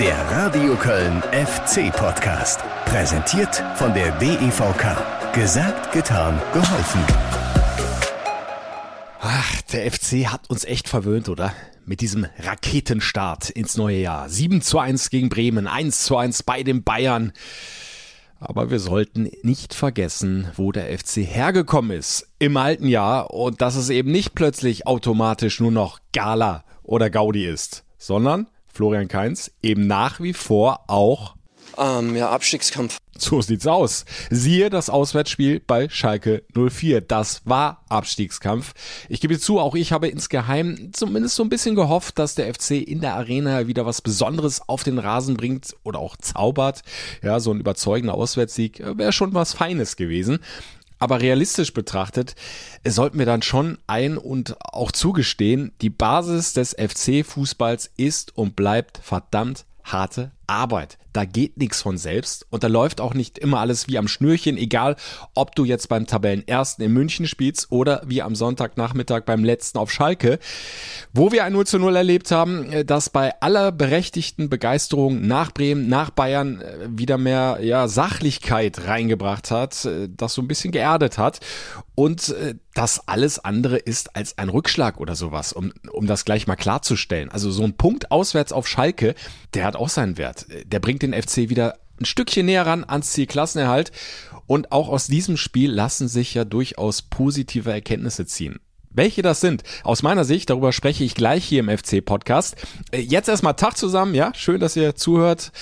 Der 0.00 0.18
Radio 0.32 0.74
Köln 0.74 1.22
FC 1.30 1.92
Podcast. 1.94 2.58
Präsentiert 2.86 3.62
von 3.76 3.94
der 3.94 4.10
DEVK. 4.18 5.32
Gesagt, 5.32 5.92
getan, 5.92 6.40
geholfen. 6.52 7.00
Ach, 9.20 9.62
der 9.72 9.92
FC 9.92 10.26
hat 10.26 10.50
uns 10.50 10.64
echt 10.64 10.88
verwöhnt, 10.88 11.28
oder? 11.28 11.52
Mit 11.86 12.00
diesem 12.00 12.26
Raketenstart 12.40 13.50
ins 13.50 13.76
neue 13.76 13.98
Jahr. 13.98 14.28
7 14.28 14.62
zu 14.62 14.80
1 14.80 15.10
gegen 15.10 15.28
Bremen, 15.28 15.68
1 15.68 16.02
zu 16.02 16.16
1 16.16 16.42
bei 16.42 16.64
den 16.64 16.82
Bayern. 16.82 17.32
Aber 18.40 18.72
wir 18.72 18.80
sollten 18.80 19.30
nicht 19.42 19.74
vergessen, 19.74 20.48
wo 20.56 20.72
der 20.72 20.86
FC 20.98 21.18
hergekommen 21.18 21.96
ist 21.96 22.26
im 22.40 22.56
alten 22.56 22.88
Jahr 22.88 23.32
und 23.32 23.60
dass 23.60 23.76
es 23.76 23.90
eben 23.90 24.10
nicht 24.10 24.34
plötzlich 24.34 24.88
automatisch 24.88 25.60
nur 25.60 25.70
noch 25.72 26.00
Gala 26.12 26.64
oder 26.82 27.10
Gaudi 27.10 27.46
ist, 27.46 27.84
sondern 27.96 28.48
Florian 28.72 29.08
Kainz 29.08 29.50
eben 29.62 29.86
nach 29.86 30.20
wie 30.20 30.32
vor 30.32 30.84
auch 30.88 31.34
ähm, 31.76 32.16
ja, 32.16 32.30
Abstiegskampf. 32.30 32.98
So 33.16 33.42
sieht's 33.42 33.66
aus. 33.66 34.04
Siehe 34.30 34.70
das 34.70 34.90
Auswärtsspiel 34.90 35.60
bei 35.66 35.88
Schalke 35.88 36.44
04. 36.54 37.00
Das 37.00 37.42
war 37.44 37.84
Abstiegskampf. 37.88 38.74
Ich 39.08 39.20
gebe 39.20 39.38
zu, 39.40 39.58
auch 39.58 39.74
ich 39.74 39.92
habe 39.92 40.06
insgeheim 40.08 40.90
zumindest 40.92 41.34
so 41.34 41.42
ein 41.42 41.48
bisschen 41.48 41.74
gehofft, 41.74 42.18
dass 42.18 42.36
der 42.36 42.52
FC 42.54 42.72
in 42.72 43.00
der 43.00 43.14
Arena 43.14 43.66
wieder 43.66 43.84
was 43.86 44.02
Besonderes 44.02 44.68
auf 44.68 44.84
den 44.84 44.98
Rasen 44.98 45.36
bringt 45.36 45.74
oder 45.82 45.98
auch 45.98 46.16
zaubert. 46.16 46.82
Ja, 47.22 47.40
so 47.40 47.50
ein 47.52 47.60
überzeugender 47.60 48.14
Auswärtssieg 48.14 48.82
wäre 48.96 49.12
schon 49.12 49.34
was 49.34 49.52
Feines 49.52 49.96
gewesen. 49.96 50.38
Aber 50.98 51.20
realistisch 51.20 51.72
betrachtet 51.72 52.34
sollten 52.86 53.18
wir 53.18 53.26
dann 53.26 53.42
schon 53.42 53.78
ein 53.86 54.18
und 54.18 54.56
auch 54.60 54.92
zugestehen, 54.92 55.72
die 55.80 55.90
Basis 55.90 56.52
des 56.52 56.74
FC-Fußballs 56.74 57.90
ist 57.96 58.36
und 58.36 58.56
bleibt 58.56 58.98
verdammt 58.98 59.64
harte 59.84 60.32
Arbeit. 60.48 60.98
Da 61.12 61.24
geht 61.24 61.56
nichts 61.56 61.82
von 61.82 61.98
selbst 61.98 62.46
und 62.50 62.62
da 62.62 62.68
läuft 62.68 63.00
auch 63.00 63.14
nicht 63.14 63.38
immer 63.38 63.60
alles 63.60 63.88
wie 63.88 63.98
am 63.98 64.08
Schnürchen, 64.08 64.56
egal 64.56 64.96
ob 65.34 65.54
du 65.54 65.64
jetzt 65.64 65.88
beim 65.88 66.06
Tabellenersten 66.06 66.84
in 66.84 66.92
München 66.92 67.26
spielst 67.26 67.72
oder 67.72 68.02
wie 68.06 68.22
am 68.22 68.34
Sonntagnachmittag 68.34 69.22
beim 69.24 69.42
letzten 69.42 69.78
auf 69.78 69.90
Schalke, 69.90 70.38
wo 71.12 71.32
wir 71.32 71.44
ein 71.44 71.54
0 71.54 71.66
zu 71.66 71.78
0 71.78 71.96
erlebt 71.96 72.30
haben, 72.30 72.72
äh, 72.72 72.84
das 72.84 73.10
bei 73.10 73.40
aller 73.40 73.72
berechtigten 73.72 74.48
Begeisterung 74.48 75.26
nach 75.26 75.52
Bremen, 75.52 75.88
nach 75.88 76.10
Bayern 76.10 76.60
äh, 76.60 76.88
wieder 76.88 77.18
mehr 77.18 77.58
ja, 77.62 77.88
Sachlichkeit 77.88 78.86
reingebracht 78.86 79.50
hat, 79.50 79.84
äh, 79.86 80.08
das 80.14 80.34
so 80.34 80.42
ein 80.42 80.48
bisschen 80.48 80.72
geerdet 80.72 81.18
hat 81.18 81.40
und 81.94 82.32
das 82.74 83.08
alles 83.08 83.40
andere 83.40 83.76
ist 83.76 84.14
als 84.14 84.38
ein 84.38 84.50
Rückschlag 84.50 85.00
oder 85.00 85.16
sowas, 85.16 85.52
um, 85.52 85.72
um 85.90 86.06
das 86.06 86.24
gleich 86.24 86.46
mal 86.46 86.54
klarzustellen. 86.54 87.28
Also 87.28 87.50
so 87.50 87.64
ein 87.64 87.76
Punkt 87.76 88.12
auswärts 88.12 88.52
auf 88.52 88.68
Schalke, 88.68 89.16
der 89.54 89.64
hat 89.64 89.74
auch 89.74 89.88
seinen 89.88 90.16
Wert. 90.16 90.37
Der 90.64 90.80
bringt 90.80 91.02
den 91.02 91.14
FC 91.14 91.48
wieder 91.48 91.78
ein 92.00 92.04
Stückchen 92.04 92.46
näher 92.46 92.66
ran 92.66 92.84
ans 92.84 93.12
Ziel 93.12 93.26
Klassenerhalt. 93.26 93.92
Und 94.46 94.72
auch 94.72 94.88
aus 94.88 95.06
diesem 95.06 95.36
Spiel 95.36 95.70
lassen 95.70 96.08
sich 96.08 96.34
ja 96.34 96.44
durchaus 96.44 97.02
positive 97.02 97.70
Erkenntnisse 97.70 98.24
ziehen. 98.24 98.60
Welche 98.90 99.22
das 99.22 99.40
sind, 99.40 99.62
aus 99.84 100.02
meiner 100.02 100.24
Sicht, 100.24 100.50
darüber 100.50 100.72
spreche 100.72 101.04
ich 101.04 101.14
gleich 101.14 101.44
hier 101.44 101.60
im 101.60 101.68
FC-Podcast. 101.68 102.56
Äh, 102.90 103.00
jetzt 103.00 103.28
erstmal 103.28 103.54
Tag 103.54 103.76
zusammen, 103.76 104.14
ja, 104.14 104.32
schön, 104.34 104.60
dass 104.60 104.74
ihr 104.76 104.96
zuhört. 104.96 105.52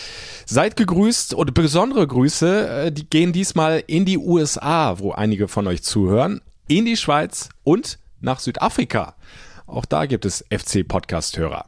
Seid 0.47 0.77
gegrüßt 0.77 1.35
und 1.35 1.53
besondere 1.53 2.07
Grüße, 2.07 2.69
äh, 2.69 2.93
die 2.93 3.11
gehen 3.11 3.33
diesmal 3.33 3.83
in 3.87 4.05
die 4.05 4.19
USA, 4.19 5.01
wo 5.01 5.13
einige 5.13 5.49
von 5.49 5.67
euch 5.67 5.83
zuhören, 5.83 6.41
in 6.69 6.87
die 6.87 6.97
Schweiz 6.97 7.49
und 7.65 7.99
nach 8.21 8.39
Südafrika. 8.39 9.17
Auch 9.67 9.85
da 9.85 10.07
gibt 10.07 10.25
es 10.25 10.45
FC-Podcast-Hörer. 10.51 11.67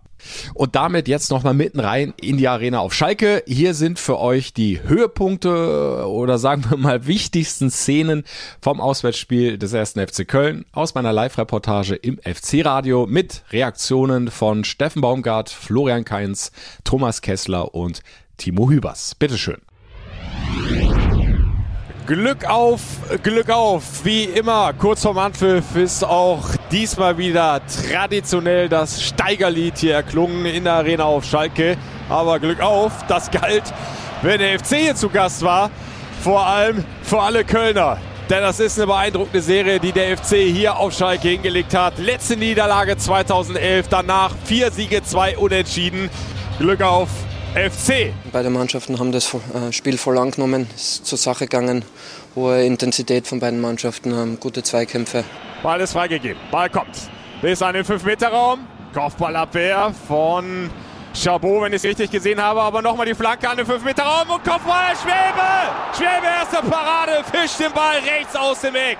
Und 0.55 0.75
damit 0.75 1.09
jetzt 1.09 1.31
nochmal 1.31 1.55
mitten 1.55 1.81
rein 1.81 2.15
in 2.21 2.37
die 2.37 2.49
Arena 2.49 2.81
auf 2.81 2.95
Schalke. 2.95 3.43
Hier 3.47 3.75
sind 3.75 3.99
für 3.99 4.19
euch 4.19 4.53
die 4.53 4.83
Höhepunkte 4.83 6.07
oder 6.09 6.39
sagen 6.39 6.65
wir 6.69 6.77
mal 6.77 7.07
wichtigsten 7.07 7.71
Szenen 7.71 8.25
vom 8.61 8.81
Auswärtsspiel 8.81 9.59
des 9.59 9.73
ersten 9.73 10.07
FC 10.07 10.27
Köln 10.27 10.65
aus 10.73 10.95
meiner 10.95 11.13
Live-Reportage 11.13 11.95
im 11.95 12.19
FC-Radio 12.19 13.07
mit 13.07 13.43
Reaktionen 13.51 14.31
von 14.31 14.65
Steffen 14.65 15.03
Baumgart, 15.03 15.51
Florian 15.51 16.05
Kainz, 16.05 16.53
Thomas 16.85 17.23
Kessler 17.23 17.75
und 17.75 18.03
Timo 18.37 18.71
Hübers. 18.71 19.15
Bitteschön. 19.15 19.59
Glück 22.09 22.49
auf, 22.49 22.81
Glück 23.23 23.51
auf. 23.51 24.03
Wie 24.03 24.25
immer, 24.25 24.73
kurz 24.73 25.03
vorm 25.03 25.19
Anpfiff 25.19 25.77
ist 25.77 26.03
auch 26.03 26.43
diesmal 26.73 27.19
wieder 27.19 27.61
traditionell 27.67 28.67
das 28.71 29.03
Steigerlied 29.03 29.77
hier 29.77 29.97
erklungen 29.97 30.47
in 30.47 30.65
der 30.65 30.73
Arena 30.73 31.05
auf 31.05 31.27
Schalke. 31.27 31.77
Aber 32.09 32.39
Glück 32.39 32.63
auf, 32.63 32.93
das 33.09 33.31
galt, 33.31 33.65
wenn 34.23 34.39
der 34.39 34.59
FC 34.59 34.77
hier 34.77 34.95
zu 34.95 35.11
Gast 35.11 35.43
war. 35.43 35.71
Vor 36.23 36.47
allem 36.47 36.83
für 37.03 37.21
alle 37.21 37.45
Kölner. 37.45 37.99
Denn 38.31 38.41
das 38.41 38.59
ist 38.59 38.79
eine 38.79 38.87
beeindruckende 38.87 39.43
Serie, 39.43 39.79
die 39.79 39.93
der 39.93 40.17
FC 40.17 40.37
hier 40.37 40.79
auf 40.79 40.95
Schalke 40.95 41.29
hingelegt 41.29 41.75
hat. 41.75 41.99
Letzte 41.99 42.39
Niederlage 42.39 42.97
2011, 42.97 43.89
danach 43.91 44.33
vier 44.45 44.71
Siege, 44.71 45.03
zwei 45.03 45.37
Unentschieden. 45.37 46.09
Glück 46.59 46.81
auf, 46.81 47.11
FC. 47.55 48.13
Beide 48.31 48.51
Mannschaften 48.51 48.99
haben 48.99 49.11
das 49.11 49.33
äh, 49.33 49.73
Spiel 49.73 49.97
voll 49.97 50.19
angenommen, 50.19 50.69
ist 50.77 51.07
zur 51.07 51.19
Sache 51.19 51.47
gegangen. 51.47 51.85
Hohe 52.37 52.63
Intensität 52.65 53.27
von 53.27 53.41
beiden 53.41 53.61
Mannschaften, 53.61 54.15
haben 54.15 54.39
gute 54.39 54.63
Zweikämpfe. 54.63 55.25
Ball 55.63 55.81
ist 55.81 55.93
freigegeben, 55.93 56.41
Ball 56.51 56.69
kommt 56.69 57.11
bis 57.41 57.63
an 57.63 57.75
den 57.75 57.85
5-Meter-Raum. 57.85 58.61
Kopfballabwehr 58.93 59.93
von 60.07 60.71
Chabot, 61.15 61.63
wenn 61.63 61.73
ich 61.73 61.83
es 61.83 61.85
richtig 61.85 62.11
gesehen 62.11 62.41
habe. 62.41 62.61
Aber 62.61 62.83
nochmal 62.83 63.07
die 63.07 63.15
Flanke 63.15 63.49
an 63.49 63.57
den 63.57 63.67
5-Meter-Raum 63.67 64.31
und 64.31 64.45
Kopfball, 64.45 64.95
Schwebe! 65.03 65.97
Schwebe, 65.97 66.27
erste 66.27 66.69
Parade, 66.69 67.25
fischt 67.33 67.61
den 67.61 67.73
Ball 67.73 67.97
rechts 67.99 68.37
aus 68.37 68.61
dem 68.61 68.75
Eck. 68.75 68.99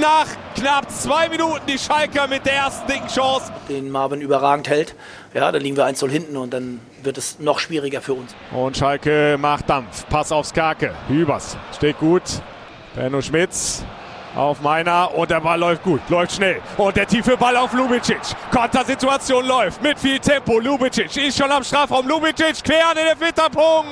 Nach 0.00 0.26
knapp 0.54 0.90
zwei 0.90 1.28
Minuten 1.28 1.60
die 1.66 1.78
Schalker 1.78 2.26
mit 2.26 2.46
der 2.46 2.54
ersten 2.54 2.86
dicken 2.90 3.08
Chance. 3.08 3.52
Den 3.68 3.90
Marvin 3.90 4.20
überragend 4.20 4.68
hält. 4.68 4.94
Ja, 5.34 5.50
dann 5.50 5.62
liegen 5.62 5.76
wir 5.76 5.84
1 5.84 6.00
0 6.00 6.10
hinten 6.10 6.36
und 6.36 6.52
dann 6.54 6.80
wird 7.04 7.18
es 7.18 7.38
noch 7.38 7.58
schwieriger 7.58 8.00
für 8.00 8.14
uns. 8.14 8.34
Und 8.52 8.76
Schalke 8.76 9.36
macht 9.38 9.68
Dampf. 9.68 10.06
Pass 10.08 10.32
aufs 10.32 10.52
Kake. 10.52 10.94
Hübers 11.08 11.56
steht 11.76 11.98
gut. 11.98 12.22
Benno 12.94 13.20
Schmitz 13.20 13.84
auf 14.36 14.60
meiner 14.60 15.14
und 15.14 15.30
der 15.30 15.40
Ball 15.40 15.58
läuft 15.58 15.82
gut, 15.82 16.00
läuft 16.08 16.32
schnell. 16.32 16.60
Und 16.76 16.96
der 16.96 17.06
tiefe 17.06 17.36
Ball 17.36 17.56
auf 17.56 17.72
Lubicic. 17.72 18.18
Kontersituation 18.50 19.46
läuft 19.46 19.82
mit 19.82 19.98
viel 19.98 20.18
Tempo. 20.18 20.58
Lubicic 20.58 21.16
ist 21.16 21.38
schon 21.38 21.50
am 21.50 21.62
Strafraum. 21.62 22.08
Lubicic 22.08 22.62
quer 22.64 22.88
an 22.90 22.96
den 22.96 23.06
Elfmeterpunkt. 23.06 23.88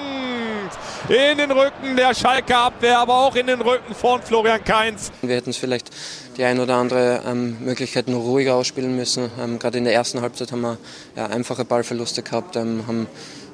In 1.09 1.39
den 1.39 1.51
Rücken 1.51 1.97
der 1.97 2.15
Schalke 2.15 2.57
Abwehr, 2.57 2.99
aber 2.99 3.15
auch 3.15 3.35
in 3.35 3.47
den 3.47 3.61
Rücken 3.61 3.95
von 3.95 4.23
Florian 4.23 4.63
Kainz. 4.65 5.11
Wir 5.21 5.37
hätten 5.37 5.51
es 5.51 5.57
vielleicht 5.57 5.91
die 6.37 6.45
ein 6.45 6.61
oder 6.61 6.77
andere 6.77 7.23
ähm, 7.27 7.57
Möglichkeit 7.61 8.09
noch 8.09 8.21
ruhiger 8.21 8.55
ausspielen 8.55 8.97
müssen. 8.97 9.31
Ähm, 9.41 9.59
Gerade 9.59 9.79
in 9.79 9.85
der 9.85 9.95
ersten 9.95 10.21
Halbzeit 10.21 10.53
haben 10.53 10.63
wir 10.63 10.79
ja, 11.17 11.27
einfache 11.27 11.65
Ballverluste 11.65 12.23
gehabt, 12.23 12.57
ähm, 12.57 12.85
haben 12.87 13.07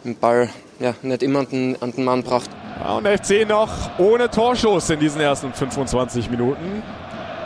den 0.04 0.16
Ball 0.16 0.48
ja, 0.78 0.94
nicht 1.02 1.22
immer 1.22 1.40
an 1.40 1.48
den, 1.50 1.82
an 1.82 1.92
den 1.92 2.04
Mann 2.04 2.22
gebracht. 2.22 2.50
Ja, 2.80 2.96
und 2.96 3.06
FC 3.06 3.48
noch 3.48 3.98
ohne 3.98 4.30
Torschuss 4.30 4.90
in 4.90 5.00
diesen 5.00 5.20
ersten 5.20 5.52
25 5.52 6.30
Minuten. 6.30 6.82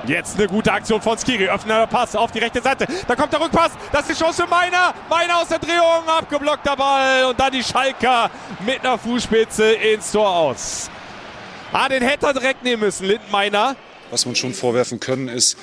Jetzt 0.06 0.36
eine 0.36 0.48
gute 0.48 0.72
Aktion 0.72 1.00
von 1.00 1.16
Skiri. 1.16 1.48
Öffner 1.48 1.86
Pass 1.86 2.16
auf 2.16 2.32
die 2.32 2.40
rechte 2.40 2.60
Seite. 2.60 2.86
Da 3.06 3.14
kommt 3.14 3.32
der 3.32 3.40
Rückpass. 3.40 3.70
Das 3.92 4.08
ist 4.08 4.18
die 4.18 4.24
Chance 4.24 4.42
für 4.42 4.48
Meiner. 4.48 4.92
Meiner 5.08 5.38
aus 5.38 5.48
der 5.48 5.60
Drehung. 5.60 6.08
Abgeblockter 6.08 6.76
Ball. 6.76 7.26
Und 7.26 7.38
dann 7.38 7.52
die 7.52 7.62
Schalker 7.62 8.28
mit 8.66 8.80
einer 8.80 8.98
Fußspitze 8.98 9.72
ins 9.74 10.10
Tor 10.10 10.28
aus. 10.28 10.90
Ah, 11.72 11.88
den 11.88 12.02
hätte 12.02 12.26
er 12.26 12.32
direkt 12.32 12.64
nehmen 12.64 12.82
müssen, 12.82 13.06
Lindenmeiner. 13.06 13.76
Was 14.12 14.26
man 14.26 14.36
schon 14.36 14.52
vorwerfen 14.52 15.00
können, 15.00 15.28
ist 15.28 15.56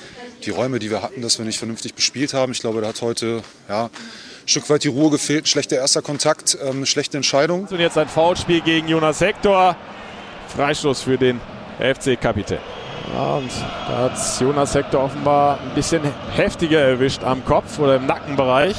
die 0.43 0.49
Räume, 0.49 0.79
die 0.79 0.89
wir 0.89 1.03
hatten, 1.03 1.21
dass 1.21 1.37
wir 1.37 1.45
nicht 1.45 1.59
vernünftig 1.59 1.93
bespielt 1.93 2.33
haben. 2.33 2.51
Ich 2.51 2.61
glaube, 2.61 2.81
da 2.81 2.87
hat 2.87 2.99
heute 3.03 3.43
ja, 3.69 3.85
ein 3.85 3.89
Stück 4.47 4.67
weit 4.71 4.83
die 4.83 4.87
Ruhe 4.87 5.11
gefehlt. 5.11 5.47
Schlechter 5.47 5.75
erster 5.75 6.01
Kontakt, 6.01 6.57
ähm, 6.67 6.87
schlechte 6.87 7.17
Entscheidung. 7.17 7.67
Und 7.69 7.79
jetzt 7.79 7.95
ein 7.99 8.07
Foulspiel 8.07 8.61
gegen 8.61 8.87
Jonas 8.87 9.21
Hector. 9.21 9.75
Freistoß 10.47 11.03
für 11.03 11.19
den 11.19 11.39
FC-Kapitän. 11.77 12.57
Ja, 13.13 13.35
und 13.35 13.51
da 13.87 13.97
hat 13.97 14.41
Jonas 14.41 14.73
Hector 14.73 15.03
offenbar 15.03 15.59
ein 15.61 15.75
bisschen 15.75 16.01
heftiger 16.35 16.79
erwischt 16.79 17.23
am 17.23 17.45
Kopf 17.45 17.77
oder 17.77 17.97
im 17.97 18.07
Nackenbereich. 18.07 18.75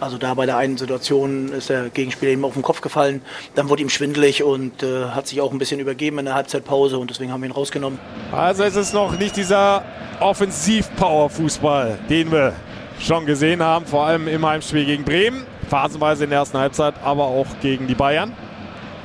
Also 0.00 0.18
da 0.18 0.34
bei 0.34 0.46
der 0.46 0.56
einen 0.56 0.76
Situation 0.76 1.48
ist 1.48 1.70
der 1.70 1.88
Gegenspieler 1.88 2.32
ihm 2.32 2.44
auf 2.44 2.54
den 2.54 2.62
Kopf 2.62 2.80
gefallen. 2.80 3.22
Dann 3.54 3.68
wurde 3.68 3.82
ihm 3.82 3.88
schwindelig 3.88 4.42
und 4.42 4.82
äh, 4.82 5.06
hat 5.06 5.26
sich 5.28 5.40
auch 5.40 5.52
ein 5.52 5.58
bisschen 5.58 5.80
übergeben 5.80 6.18
in 6.18 6.26
der 6.26 6.34
Halbzeitpause 6.34 6.98
und 6.98 7.10
deswegen 7.10 7.32
haben 7.32 7.42
wir 7.42 7.48
ihn 7.48 7.52
rausgenommen. 7.52 7.98
Also 8.32 8.64
es 8.64 8.76
ist 8.76 8.92
noch 8.92 9.18
nicht 9.18 9.36
dieser 9.36 9.84
Offensiv-Power-Fußball, 10.20 11.98
den 12.08 12.30
wir 12.30 12.54
schon 13.00 13.26
gesehen 13.26 13.62
haben, 13.62 13.86
vor 13.86 14.06
allem 14.06 14.28
im 14.28 14.46
Heimspiel 14.46 14.84
gegen 14.84 15.04
Bremen, 15.04 15.46
phasenweise 15.68 16.24
in 16.24 16.30
der 16.30 16.40
ersten 16.40 16.58
Halbzeit, 16.58 16.94
aber 17.02 17.24
auch 17.24 17.46
gegen 17.60 17.86
die 17.86 17.94
Bayern. 17.94 18.32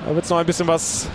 Da 0.06 0.13
wird 0.13 0.25
es 0.25 0.30
noch 0.30 0.38
ein 0.38 0.45
bisschen 0.45 0.68
was 0.68 1.07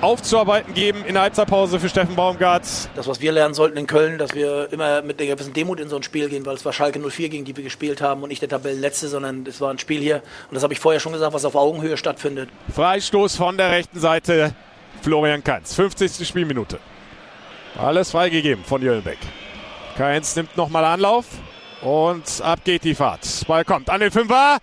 aufzuarbeiten 0.00 0.74
geben 0.74 1.04
in 1.04 1.14
der 1.14 1.22
Halbzeitpause 1.22 1.78
für 1.78 1.88
Steffen 1.88 2.16
Baumgart. 2.16 2.64
Das, 2.94 3.06
was 3.06 3.20
wir 3.20 3.32
lernen 3.32 3.54
sollten 3.54 3.76
in 3.76 3.86
Köln, 3.86 4.18
dass 4.18 4.34
wir 4.34 4.72
immer 4.72 5.02
mit 5.02 5.20
einer 5.20 5.34
gewissen 5.34 5.52
Demut 5.52 5.80
in 5.80 5.88
so 5.88 5.96
ein 5.96 6.02
Spiel 6.02 6.28
gehen, 6.28 6.46
weil 6.46 6.54
es 6.54 6.64
war 6.64 6.72
Schalke 6.72 6.98
04, 6.98 7.28
gegen 7.28 7.44
die 7.44 7.56
wir 7.56 7.64
gespielt 7.64 8.00
haben 8.00 8.22
und 8.22 8.30
nicht 8.30 8.42
der 8.42 8.48
Tabellenletzte, 8.48 9.08
sondern 9.08 9.44
es 9.46 9.60
war 9.60 9.70
ein 9.70 9.78
Spiel 9.78 10.00
hier. 10.00 10.22
Und 10.48 10.54
das 10.54 10.62
habe 10.62 10.72
ich 10.72 10.80
vorher 10.80 11.00
schon 11.00 11.12
gesagt, 11.12 11.34
was 11.34 11.44
auf 11.44 11.54
Augenhöhe 11.54 11.96
stattfindet. 11.96 12.48
Freistoß 12.74 13.36
von 13.36 13.56
der 13.56 13.70
rechten 13.70 14.00
Seite. 14.00 14.54
Florian 15.02 15.42
Kainz, 15.44 15.74
50. 15.74 16.26
Spielminute. 16.26 16.78
Alles 17.78 18.10
freigegeben 18.10 18.64
von 18.64 18.82
Jöllenbeck. 18.82 19.18
Kainz 19.96 20.36
nimmt 20.36 20.56
nochmal 20.56 20.84
Anlauf 20.84 21.26
und 21.82 22.24
ab 22.42 22.60
geht 22.64 22.84
die 22.84 22.94
Fahrt. 22.94 23.46
Ball 23.46 23.64
kommt 23.64 23.88
an 23.90 24.00
den 24.00 24.10
Fünfer 24.10 24.58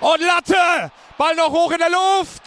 und 0.00 0.20
Latte! 0.20 0.90
Ball 1.16 1.34
noch 1.36 1.50
hoch 1.50 1.72
in 1.72 1.78
der 1.78 1.90
Luft! 1.90 2.42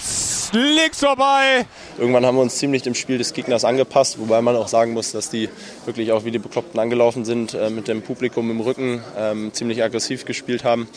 Links 0.54 1.00
vorbei. 1.00 1.66
Irgendwann 1.98 2.26
haben 2.26 2.36
wir 2.36 2.42
uns 2.42 2.58
ziemlich 2.58 2.82
dem 2.82 2.96
Spiel 2.96 3.18
des 3.18 3.34
Gegners 3.34 3.66
angepasst, 3.66 4.20
wobei 4.20 4.42
man 4.42 4.56
auch 4.56 4.68
sagen 4.68 4.94
muss, 4.94 5.12
dass 5.12 5.30
die 5.30 5.50
wirklich 5.86 6.12
auch 6.12 6.26
wie 6.26 6.32
die 6.32 6.40
Bekloppten 6.40 6.80
angelaufen 6.80 7.24
sind, 7.26 7.54
äh, 7.54 7.70
mit 7.70 7.88
dem 7.88 8.02
Publikum 8.02 8.50
im 8.50 8.60
Rücken 8.60 9.04
ähm, 9.18 9.54
ziemlich 9.54 9.84
aggressiv 9.84 10.26
gespielt 10.26 10.64
haben 10.64 10.88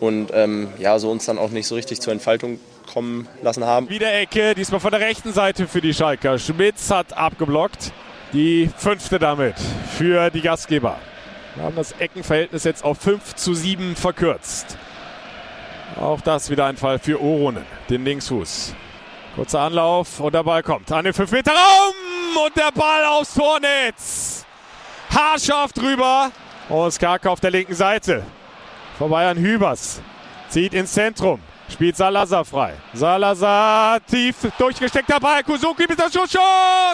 und 0.00 0.30
ähm, 0.32 0.68
ja, 0.78 0.98
so 0.98 1.10
uns 1.10 1.26
dann 1.26 1.38
auch 1.38 1.50
nicht 1.50 1.66
so 1.66 1.74
richtig 1.74 2.00
zur 2.00 2.12
Entfaltung 2.12 2.58
kommen 2.92 3.28
lassen 3.42 3.64
haben. 3.64 3.90
Wieder 3.90 4.12
Ecke, 4.14 4.54
diesmal 4.54 4.80
von 4.80 4.90
der 4.90 5.00
rechten 5.00 5.32
Seite 5.32 5.68
für 5.68 5.80
die 5.80 5.92
Schalker. 5.92 6.38
Schmitz 6.38 6.90
hat 6.90 7.12
abgeblockt. 7.16 7.92
Die 8.32 8.68
fünfte 8.76 9.18
damit 9.18 9.54
für 9.96 10.30
die 10.30 10.42
Gastgeber. 10.42 10.98
Wir 11.54 11.64
haben 11.64 11.76
das 11.76 11.92
Eckenverhältnis 11.92 12.64
jetzt 12.64 12.84
auf 12.84 12.98
5 12.98 13.34
zu 13.36 13.54
7 13.54 13.96
verkürzt. 13.96 14.76
Auch 15.96 16.20
das 16.20 16.50
wieder 16.50 16.66
ein 16.66 16.76
Fall 16.76 16.98
für 16.98 17.20
Oronen, 17.20 17.64
den 17.88 18.04
Linksfuß. 18.04 18.74
Kurzer 19.34 19.60
Anlauf 19.60 20.20
und 20.20 20.34
der 20.34 20.42
Ball 20.42 20.62
kommt 20.62 20.90
an 20.90 21.04
den 21.04 21.14
5 21.14 21.30
Meter 21.30 21.52
Raum 21.52 22.44
und 22.44 22.56
der 22.56 22.72
Ball 22.72 23.04
aufs 23.04 23.34
Tornetz. 23.34 24.44
Haarscharf 25.14 25.72
drüber. 25.72 26.30
Und 26.68 26.92
Skarka 26.92 27.30
auf 27.30 27.40
der 27.40 27.50
linken 27.50 27.74
Seite. 27.74 28.24
Vorbei 28.98 29.28
an 29.28 29.38
Hübers. 29.38 30.02
Zieht 30.48 30.74
ins 30.74 30.92
Zentrum. 30.92 31.40
Spielt 31.70 31.96
Salazar 31.96 32.44
frei. 32.44 32.74
Salazar 32.94 34.04
tief 34.06 34.36
durchgesteckter 34.58 35.20
Ball. 35.20 35.42
Kuzuki 35.44 35.86
mit 35.88 35.98
der. 35.98 36.10
Schuss 36.10 36.36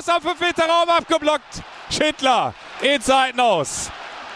am 0.08 0.22
5 0.22 0.40
Meter 0.40 0.64
Raum 0.64 0.88
abgeblockt. 0.88 1.62
Schindler 1.90 2.54
in 2.82 3.00
Seiten 3.00 3.40
aus. 3.40 3.90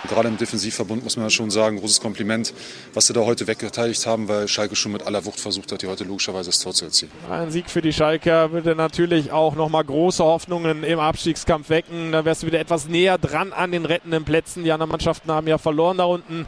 Gerade 0.06 0.28
im 0.28 0.36
Defensivverbund 0.36 1.02
muss 1.02 1.16
man 1.16 1.28
schon 1.30 1.50
sagen, 1.50 1.78
großes 1.78 2.00
Kompliment, 2.00 2.54
was 2.94 3.08
sie 3.08 3.12
da 3.12 3.20
heute 3.20 3.46
weggeteiligt 3.46 4.06
haben, 4.06 4.28
weil 4.28 4.46
Schalke 4.46 4.76
schon 4.76 4.92
mit 4.92 5.06
aller 5.06 5.24
Wucht 5.24 5.40
versucht 5.40 5.72
hat, 5.72 5.80
hier 5.80 5.90
heute 5.90 6.04
logischerweise 6.04 6.50
das 6.50 6.60
Tor 6.60 6.72
zu 6.72 6.84
erzielen. 6.84 7.10
Ein 7.28 7.50
Sieg 7.50 7.68
für 7.68 7.82
die 7.82 7.92
Schalker 7.92 8.52
würde 8.52 8.74
natürlich 8.76 9.32
auch 9.32 9.54
nochmal 9.56 9.84
große 9.84 10.22
Hoffnungen 10.22 10.84
im 10.84 11.00
Abstiegskampf 11.00 11.68
wecken. 11.68 12.12
Da 12.12 12.24
wärst 12.24 12.42
du 12.42 12.46
wieder 12.46 12.60
etwas 12.60 12.86
näher 12.86 13.18
dran 13.18 13.52
an 13.52 13.72
den 13.72 13.84
rettenden 13.84 14.24
Plätzen. 14.24 14.62
Die 14.64 14.72
anderen 14.72 14.90
Mannschaften 14.90 15.30
haben 15.32 15.48
ja 15.48 15.58
verloren 15.58 15.98
da 15.98 16.04
unten. 16.04 16.46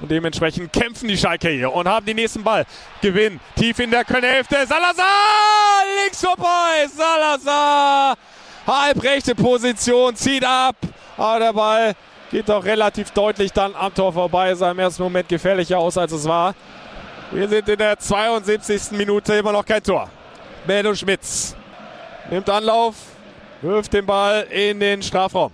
Und 0.00 0.10
dementsprechend 0.10 0.72
kämpfen 0.72 1.08
die 1.08 1.18
Schalker 1.18 1.50
hier 1.50 1.72
und 1.72 1.86
haben 1.86 2.06
den 2.06 2.16
nächsten 2.16 2.42
Ball. 2.42 2.64
Gewinn 3.02 3.38
tief 3.56 3.78
in 3.80 3.90
der 3.90 4.04
Kölner 4.04 4.28
Hälfte. 4.28 4.56
Salazar 4.66 5.04
links 6.02 6.20
vorbei. 6.20 6.88
Salazar 6.96 8.16
halbrechte 8.66 9.34
Position 9.34 10.16
zieht 10.16 10.44
ab. 10.44 10.76
Aber 11.18 11.38
der 11.38 11.52
Ball 11.52 11.94
geht 12.30 12.48
doch 12.48 12.64
relativ 12.64 13.10
deutlich 13.10 13.52
dann 13.52 13.74
am 13.74 13.92
Tor 13.92 14.12
vorbei. 14.12 14.54
Sah 14.54 14.70
im 14.70 14.78
ersten 14.78 15.02
Moment 15.02 15.28
gefährlicher 15.28 15.78
aus, 15.78 15.98
als 15.98 16.12
es 16.12 16.26
war. 16.26 16.54
Wir 17.32 17.48
sind 17.48 17.68
in 17.68 17.78
der 17.78 17.98
72. 17.98 18.92
Minute 18.92 19.34
immer 19.34 19.52
noch 19.52 19.64
kein 19.64 19.82
Tor. 19.82 20.08
Benno 20.66 20.94
Schmitz 20.94 21.56
nimmt 22.30 22.48
Anlauf, 22.48 22.94
wirft 23.62 23.92
den 23.92 24.06
Ball 24.06 24.42
in 24.50 24.80
den 24.80 25.02
Strafraum. 25.02 25.52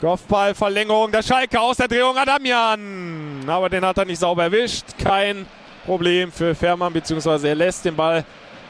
Kopfball, 0.00 0.54
Verlängerung 0.54 1.10
der 1.10 1.22
Schalke 1.22 1.60
aus 1.60 1.76
der 1.76 1.88
Drehung 1.88 2.16
Adamian. 2.16 3.44
Aber 3.46 3.68
den 3.68 3.84
hat 3.84 3.98
er 3.98 4.04
nicht 4.04 4.20
sauber 4.20 4.44
erwischt. 4.44 4.84
Kein 5.02 5.46
Problem 5.84 6.30
für 6.30 6.54
Fährmann, 6.54 6.92
beziehungsweise 6.92 7.48
er 7.48 7.54
lässt 7.56 7.84
den 7.84 7.96
Ball 7.96 8.24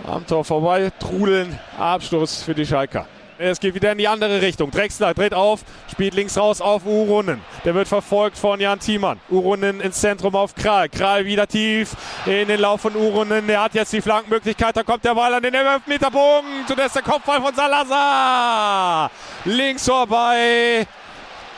am 0.06 0.26
Tor 0.26 0.44
vorbei. 0.44 0.90
Trudeln, 0.98 1.58
Abschluss 1.78 2.42
für 2.42 2.54
die 2.54 2.64
Schalker. 2.64 3.06
Es 3.40 3.60
geht 3.60 3.74
wieder 3.74 3.92
in 3.92 3.98
die 3.98 4.08
andere 4.08 4.42
Richtung. 4.42 4.72
Drexler 4.72 5.14
dreht 5.14 5.32
auf, 5.32 5.60
spielt 5.88 6.14
links 6.14 6.36
raus 6.36 6.60
auf 6.60 6.84
Urunen. 6.84 7.40
Der 7.64 7.72
wird 7.72 7.86
verfolgt 7.86 8.36
von 8.36 8.58
Jan 8.58 8.80
Thiemann. 8.80 9.20
Urunen 9.28 9.80
ins 9.80 10.00
Zentrum 10.00 10.34
auf 10.34 10.56
Kral. 10.56 10.88
Kral 10.88 11.24
wieder 11.24 11.46
tief 11.46 11.94
in 12.26 12.48
den 12.48 12.58
Lauf 12.58 12.80
von 12.80 12.96
Urunen. 12.96 13.46
Der 13.46 13.62
hat 13.62 13.74
jetzt 13.74 13.92
die 13.92 14.00
Flankenmöglichkeit. 14.00 14.76
Da 14.76 14.82
kommt 14.82 15.04
der 15.04 15.14
Ball 15.14 15.32
an 15.32 15.42
den 15.44 15.54
11-Meter-Punkt. 15.54 16.68
Und 16.68 16.78
das 16.78 16.86
ist 16.86 16.96
der 16.96 17.02
Kopfball 17.02 17.40
von 17.40 17.54
Salazar. 17.54 19.08
Links 19.44 19.86
vorbei. 19.86 20.88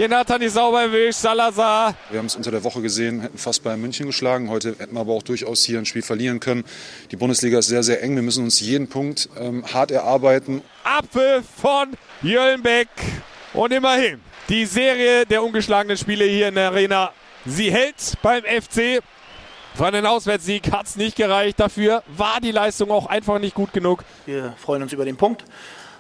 Er 0.01 0.39
nicht 0.39 0.55
sauber 0.55 0.81
erwischt, 0.81 1.21
Salazar. 1.21 1.95
Wir 2.09 2.21
haben 2.21 2.25
es 2.25 2.35
unter 2.35 2.51
der 2.51 2.65
Woche 2.65 2.81
gesehen, 2.81 3.21
hätten 3.21 3.37
fast 3.37 3.63
bei 3.63 3.77
München 3.77 4.07
geschlagen. 4.07 4.49
Heute 4.49 4.71
hätten 4.79 4.95
wir 4.95 5.01
aber 5.01 5.13
auch 5.13 5.23
durchaus 5.23 5.63
hier 5.63 5.79
ein 5.79 5.85
Spiel 5.85 6.01
verlieren 6.01 6.41
können. 6.41 6.65
Die 7.11 7.17
Bundesliga 7.17 7.59
ist 7.59 7.67
sehr, 7.67 7.83
sehr 7.83 8.03
eng. 8.03 8.15
Wir 8.15 8.23
müssen 8.23 8.45
uns 8.45 8.61
jeden 8.61 8.89
Punkt 8.89 9.29
ähm, 9.39 9.63
hart 9.75 9.91
erarbeiten. 9.91 10.63
Apfel 10.85 11.43
von 11.43 11.89
Jöllenbeck. 12.23 12.89
Und 13.53 13.75
immerhin, 13.75 14.23
die 14.49 14.65
Serie 14.65 15.27
der 15.27 15.45
ungeschlagenen 15.45 15.99
Spiele 15.99 16.25
hier 16.25 16.49
in 16.49 16.55
der 16.55 16.69
Arena, 16.69 17.13
sie 17.45 17.71
hält 17.71 18.15
beim 18.23 18.43
FC. 18.45 19.03
Für 19.75 19.85
einen 19.85 20.07
Auswärtssieg 20.07 20.73
hat 20.73 20.87
es 20.87 20.97
nicht 20.97 21.15
gereicht. 21.15 21.61
Dafür 21.61 22.03
war 22.17 22.41
die 22.41 22.53
Leistung 22.53 22.91
auch 22.91 23.05
einfach 23.05 23.39
nicht 23.39 23.55
gut 23.55 23.75
genug. 23.75 24.03
Wir 24.25 24.55
freuen 24.57 24.83
uns 24.83 24.95
über 24.95 25.05
den 25.05 25.19
Punkt 25.19 25.45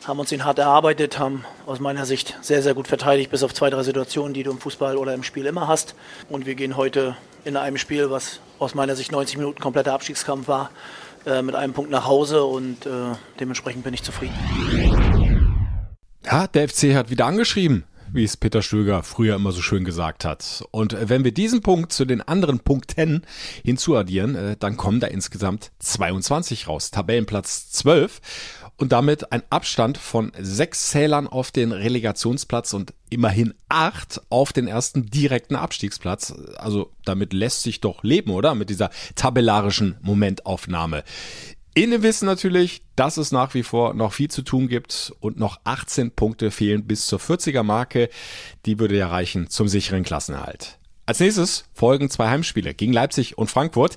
haben 0.06 0.18
uns 0.18 0.30
den 0.30 0.44
hart 0.44 0.58
erarbeitet, 0.58 1.18
haben 1.18 1.44
aus 1.66 1.80
meiner 1.80 2.06
Sicht 2.06 2.36
sehr, 2.40 2.62
sehr 2.62 2.74
gut 2.74 2.88
verteidigt, 2.88 3.30
bis 3.30 3.42
auf 3.42 3.52
zwei, 3.54 3.70
drei 3.70 3.82
Situationen, 3.82 4.34
die 4.34 4.42
du 4.42 4.50
im 4.50 4.58
Fußball 4.58 4.96
oder 4.96 5.14
im 5.14 5.22
Spiel 5.22 5.46
immer 5.46 5.68
hast. 5.68 5.94
Und 6.28 6.46
wir 6.46 6.54
gehen 6.54 6.76
heute 6.76 7.16
in 7.44 7.56
einem 7.56 7.76
Spiel, 7.76 8.10
was 8.10 8.40
aus 8.58 8.74
meiner 8.74 8.96
Sicht 8.96 9.12
90 9.12 9.36
Minuten 9.36 9.60
kompletter 9.60 9.92
Abstiegskampf 9.92 10.48
war, 10.48 10.70
äh, 11.26 11.42
mit 11.42 11.54
einem 11.54 11.72
Punkt 11.72 11.90
nach 11.90 12.06
Hause 12.06 12.44
und 12.44 12.86
äh, 12.86 12.90
dementsprechend 13.38 13.84
bin 13.84 13.94
ich 13.94 14.02
zufrieden. 14.02 14.34
Ja, 16.24 16.46
der 16.46 16.68
FC 16.68 16.94
hat 16.94 17.10
wieder 17.10 17.26
angeschrieben 17.26 17.84
wie 18.12 18.24
es 18.24 18.36
Peter 18.36 18.62
Stöger 18.62 19.02
früher 19.02 19.36
immer 19.36 19.52
so 19.52 19.62
schön 19.62 19.84
gesagt 19.84 20.24
hat. 20.24 20.64
Und 20.70 20.96
wenn 21.00 21.24
wir 21.24 21.32
diesen 21.32 21.60
Punkt 21.60 21.92
zu 21.92 22.04
den 22.04 22.20
anderen 22.20 22.60
Punkten 22.60 23.22
hinzuaddieren, 23.64 24.34
äh, 24.34 24.56
dann 24.58 24.76
kommen 24.76 25.00
da 25.00 25.06
insgesamt 25.06 25.72
22 25.78 26.68
raus. 26.68 26.90
Tabellenplatz 26.90 27.70
12 27.70 28.20
und 28.76 28.92
damit 28.92 29.30
ein 29.30 29.42
Abstand 29.50 29.98
von 29.98 30.32
sechs 30.40 30.88
Zählern 30.88 31.26
auf 31.26 31.50
den 31.50 31.72
Relegationsplatz 31.72 32.72
und 32.72 32.94
immerhin 33.10 33.52
acht 33.68 34.22
auf 34.30 34.52
den 34.52 34.66
ersten 34.66 35.06
direkten 35.06 35.54
Abstiegsplatz. 35.54 36.32
Also 36.56 36.90
damit 37.04 37.32
lässt 37.34 37.62
sich 37.62 37.80
doch 37.80 38.02
leben, 38.02 38.30
oder? 38.30 38.54
Mit 38.54 38.70
dieser 38.70 38.90
tabellarischen 39.16 39.98
Momentaufnahme. 40.00 41.04
Inne 41.74 42.02
wissen 42.02 42.26
natürlich, 42.26 42.82
dass 42.96 43.16
es 43.16 43.30
nach 43.30 43.54
wie 43.54 43.62
vor 43.62 43.94
noch 43.94 44.12
viel 44.12 44.28
zu 44.28 44.42
tun 44.42 44.68
gibt 44.68 45.12
und 45.20 45.38
noch 45.38 45.60
18 45.64 46.10
Punkte 46.10 46.50
fehlen 46.50 46.86
bis 46.86 47.06
zur 47.06 47.20
40er 47.20 47.62
Marke. 47.62 48.10
Die 48.66 48.78
würde 48.78 48.96
ja 48.96 49.08
reichen 49.08 49.48
zum 49.48 49.68
sicheren 49.68 50.02
Klassenerhalt. 50.02 50.80
Als 51.06 51.18
nächstes 51.18 51.64
folgen 51.74 52.08
zwei 52.08 52.28
Heimspiele 52.28 52.72
gegen 52.72 52.92
Leipzig 52.92 53.36
und 53.36 53.50
Frankfurt. 53.50 53.96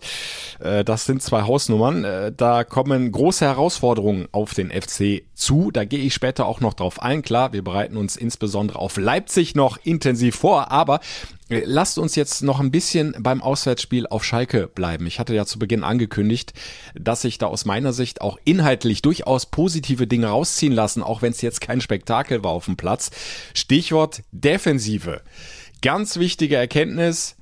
Äh, 0.59 0.83
das 0.83 1.05
sind 1.05 1.21
zwei 1.21 1.43
Hausnummern. 1.43 2.03
Äh, 2.03 2.31
da 2.35 2.63
kommen 2.63 3.11
große 3.11 3.45
Herausforderungen 3.45 4.27
auf 4.31 4.53
den 4.53 4.71
FC 4.71 5.23
zu. 5.35 5.69
Da 5.71 5.85
gehe 5.85 5.99
ich 5.99 6.13
später 6.13 6.47
auch 6.47 6.59
noch 6.59 6.73
drauf 6.73 7.01
ein. 7.01 7.21
Klar, 7.21 7.53
wir 7.53 7.63
bereiten 7.63 7.97
uns 7.97 8.15
insbesondere 8.15 8.79
auf 8.79 8.97
Leipzig 8.97 9.53
noch 9.53 9.77
intensiv 9.83 10.35
vor, 10.35 10.71
aber 10.71 11.01
äh, 11.49 11.63
Lasst 11.65 11.97
uns 11.97 12.15
jetzt 12.15 12.41
noch 12.41 12.59
ein 12.59 12.71
bisschen 12.71 13.15
beim 13.19 13.41
Auswärtsspiel 13.41 14.07
auf 14.07 14.23
Schalke 14.23 14.67
bleiben. 14.67 15.05
Ich 15.07 15.19
hatte 15.19 15.35
ja 15.35 15.45
zu 15.45 15.59
Beginn 15.59 15.83
angekündigt, 15.83 16.53
dass 16.95 17.21
sich 17.21 17.37
da 17.37 17.47
aus 17.47 17.65
meiner 17.65 17.93
Sicht 17.93 18.21
auch 18.21 18.37
inhaltlich 18.43 19.01
durchaus 19.01 19.45
positive 19.45 20.07
Dinge 20.07 20.27
rausziehen 20.27 20.73
lassen, 20.73 21.03
auch 21.03 21.21
wenn 21.21 21.31
es 21.31 21.41
jetzt 21.41 21.61
kein 21.61 21.81
Spektakel 21.81 22.43
war 22.43 22.51
auf 22.51 22.65
dem 22.65 22.77
Platz. 22.77 23.11
Stichwort 23.53 24.23
Defensive. 24.31 25.21
Ganz 25.83 26.15
wichtige 26.15 26.55
Erkenntnis. 26.55 27.35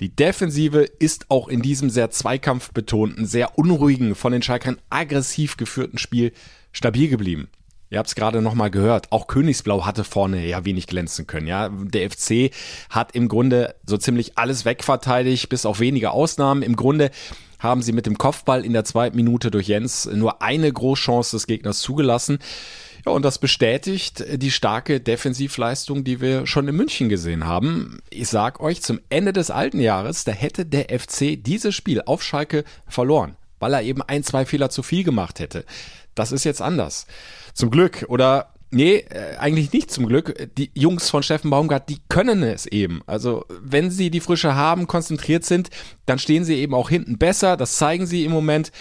Die 0.00 0.08
Defensive 0.08 0.80
ist 0.80 1.30
auch 1.30 1.46
in 1.46 1.62
diesem 1.62 1.90
sehr 1.90 2.10
zweikampfbetonten, 2.10 3.24
sehr 3.24 3.56
unruhigen, 3.56 4.16
von 4.16 4.32
den 4.32 4.42
Schalkern 4.42 4.78
aggressiv 4.90 5.56
geführten 5.56 5.98
Spiel 5.98 6.32
stabil 6.72 7.08
geblieben. 7.08 7.46
Ihr 7.90 7.98
habt 7.98 8.08
es 8.08 8.16
gerade 8.16 8.42
nochmal 8.42 8.72
gehört. 8.72 9.12
Auch 9.12 9.28
Königsblau 9.28 9.86
hatte 9.86 10.02
vorne 10.02 10.44
ja 10.44 10.64
wenig 10.64 10.88
glänzen 10.88 11.28
können. 11.28 11.46
Ja, 11.46 11.68
der 11.68 12.10
FC 12.10 12.50
hat 12.90 13.14
im 13.14 13.28
Grunde 13.28 13.76
so 13.86 13.96
ziemlich 13.96 14.36
alles 14.36 14.64
wegverteidigt, 14.64 15.48
bis 15.48 15.64
auf 15.64 15.78
wenige 15.78 16.10
Ausnahmen. 16.10 16.62
Im 16.62 16.74
Grunde 16.74 17.12
haben 17.60 17.80
sie 17.80 17.92
mit 17.92 18.06
dem 18.06 18.18
Kopfball 18.18 18.64
in 18.64 18.72
der 18.72 18.84
zweiten 18.84 19.14
Minute 19.14 19.52
durch 19.52 19.68
Jens 19.68 20.06
nur 20.06 20.42
eine 20.42 20.72
Großchance 20.72 21.36
des 21.36 21.46
Gegners 21.46 21.78
zugelassen. 21.78 22.40
Ja, 23.04 23.12
und 23.12 23.22
das 23.22 23.38
bestätigt 23.38 24.24
die 24.40 24.50
starke 24.50 25.00
Defensivleistung, 25.00 26.04
die 26.04 26.20
wir 26.20 26.46
schon 26.46 26.68
in 26.68 26.76
München 26.76 27.08
gesehen 27.08 27.44
haben. 27.44 27.98
Ich 28.10 28.28
sag 28.28 28.60
euch, 28.60 28.82
zum 28.82 29.00
Ende 29.10 29.32
des 29.32 29.50
alten 29.50 29.80
Jahres, 29.80 30.24
da 30.24 30.32
hätte 30.32 30.64
der 30.64 30.86
FC 30.98 31.36
dieses 31.42 31.74
Spiel 31.74 32.02
auf 32.04 32.22
Schalke 32.22 32.64
verloren 32.86 33.36
weil 33.64 33.72
er 33.72 33.82
eben 33.82 34.02
ein, 34.02 34.22
zwei 34.22 34.44
Fehler 34.44 34.68
zu 34.68 34.82
viel 34.82 35.04
gemacht 35.04 35.40
hätte. 35.40 35.64
Das 36.14 36.32
ist 36.32 36.44
jetzt 36.44 36.60
anders. 36.60 37.06
Zum 37.54 37.70
Glück 37.70 38.04
oder 38.08 38.50
Nee, 38.70 39.04
äh, 39.08 39.36
eigentlich 39.38 39.72
nicht 39.72 39.92
zum 39.92 40.06
Glück. 40.06 40.50
Die 40.58 40.70
Jungs 40.74 41.08
von 41.08 41.22
Steffen 41.22 41.48
Baumgart, 41.48 41.88
die 41.88 42.00
können 42.08 42.42
es 42.42 42.66
eben. 42.66 43.02
Also, 43.06 43.44
wenn 43.62 43.88
sie 43.88 44.10
die 44.10 44.18
Frische 44.18 44.56
haben, 44.56 44.88
konzentriert 44.88 45.44
sind, 45.44 45.70
dann 46.06 46.18
stehen 46.18 46.44
sie 46.44 46.56
eben 46.56 46.74
auch 46.74 46.90
hinten 46.90 47.16
besser. 47.16 47.56
Das 47.56 47.76
zeigen 47.76 48.04
sie 48.04 48.24
im 48.24 48.32
Moment. 48.32 48.72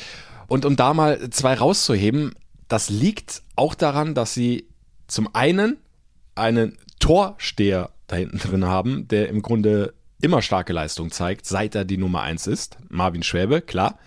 Und 0.48 0.65
um 0.65 0.75
da 0.75 0.96
mal 0.96 1.30
zwei 1.30 1.53
rauszuheben, 1.53 2.34
das 2.74 2.89
liegt 2.89 3.44
auch 3.56 3.75
daran, 3.75 4.15
dass 4.15 4.34
sie 4.34 4.68
zum 5.06 5.30
einen 5.36 5.77
einen 6.34 6.75
Torsteher 7.00 7.92
da 8.08 8.15
hinten 8.15 8.39
drin 8.39 8.65
haben, 8.65 9.08
der 9.08 9.30
im 9.30 9.44
Grunde 9.44 9.94
immer 10.22 10.42
starke 10.42 10.74
Leistung 10.74 11.12
zeigt, 11.12 11.46
seit 11.46 11.75
er 11.75 11.86
die 11.86 11.98
Nummer 11.98 12.22
eins 12.22 12.48
ist. 12.48 12.77
Marvin 12.89 13.22
Schwäbe, 13.22 13.62
klar. 13.62 14.00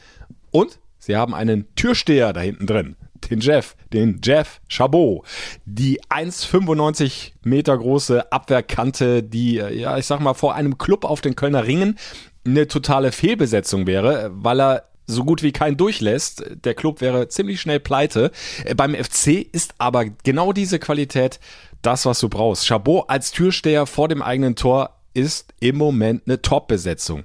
Und 0.50 0.80
sie 0.98 1.14
haben 1.14 1.32
einen 1.32 1.72
Türsteher 1.76 2.32
da 2.32 2.40
hinten 2.40 2.66
drin 2.66 2.96
den 3.30 3.40
Jeff, 3.40 3.76
den 3.92 4.20
Jeff 4.22 4.60
Chabot. 4.68 5.24
Die 5.64 6.00
1,95 6.02 7.32
Meter 7.44 7.78
große 7.78 8.32
Abwehrkante, 8.32 9.22
die, 9.22 9.58
äh, 9.58 9.74
ja, 9.74 9.96
ich 9.96 10.06
sag 10.06 10.20
mal, 10.20 10.34
vor 10.34 10.54
einem 10.54 10.76
Club 10.76 11.04
auf 11.04 11.20
den 11.20 11.36
Kölner 11.36 11.66
Ringen 11.66 11.98
eine 12.44 12.66
totale 12.66 13.12
Fehlbesetzung 13.12 13.86
wäre, 13.86 14.30
weil 14.32 14.60
er 14.60 14.88
so 15.06 15.24
gut 15.24 15.42
wie 15.42 15.52
keinen 15.52 15.76
durchlässt. 15.76 16.44
Der 16.64 16.74
Club 16.74 17.00
wäre 17.00 17.28
ziemlich 17.28 17.60
schnell 17.60 17.80
pleite. 17.80 18.30
Äh, 18.64 18.74
beim 18.74 18.94
FC 18.94 19.46
ist 19.52 19.74
aber 19.78 20.06
genau 20.24 20.52
diese 20.52 20.78
Qualität 20.78 21.40
das, 21.82 22.06
was 22.06 22.20
du 22.20 22.28
brauchst. 22.28 22.66
Chabot 22.66 23.04
als 23.08 23.30
Türsteher 23.30 23.86
vor 23.86 24.08
dem 24.08 24.22
eigenen 24.22 24.56
Tor 24.56 24.90
ist 25.14 25.54
im 25.60 25.76
Moment 25.76 26.22
eine 26.26 26.42
Top-Besetzung 26.42 27.24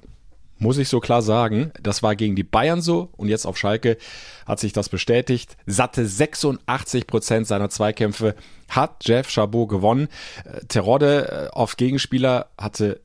muss 0.62 0.78
ich 0.78 0.88
so 0.88 1.00
klar 1.00 1.22
sagen. 1.22 1.72
Das 1.82 2.02
war 2.02 2.16
gegen 2.16 2.36
die 2.36 2.44
Bayern 2.44 2.80
so 2.80 3.10
und 3.16 3.28
jetzt 3.28 3.46
auf 3.46 3.58
Schalke 3.58 3.98
hat 4.46 4.60
sich 4.60 4.72
das 4.72 4.88
bestätigt. 4.88 5.56
Satte 5.66 6.06
86 6.06 7.06
Prozent 7.06 7.46
seiner 7.46 7.68
Zweikämpfe 7.68 8.34
hat 8.68 9.04
Jeff 9.04 9.28
Chabot 9.28 9.68
gewonnen. 9.68 10.08
Äh, 10.44 10.64
Terodde 10.66 11.50
äh, 11.52 11.54
auf 11.54 11.76
Gegenspieler 11.76 12.46
hatte 12.56 13.00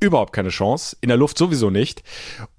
überhaupt 0.00 0.32
keine 0.32 0.48
Chance, 0.48 0.96
in 1.00 1.08
der 1.08 1.16
Luft 1.16 1.38
sowieso 1.38 1.70
nicht. 1.70 2.02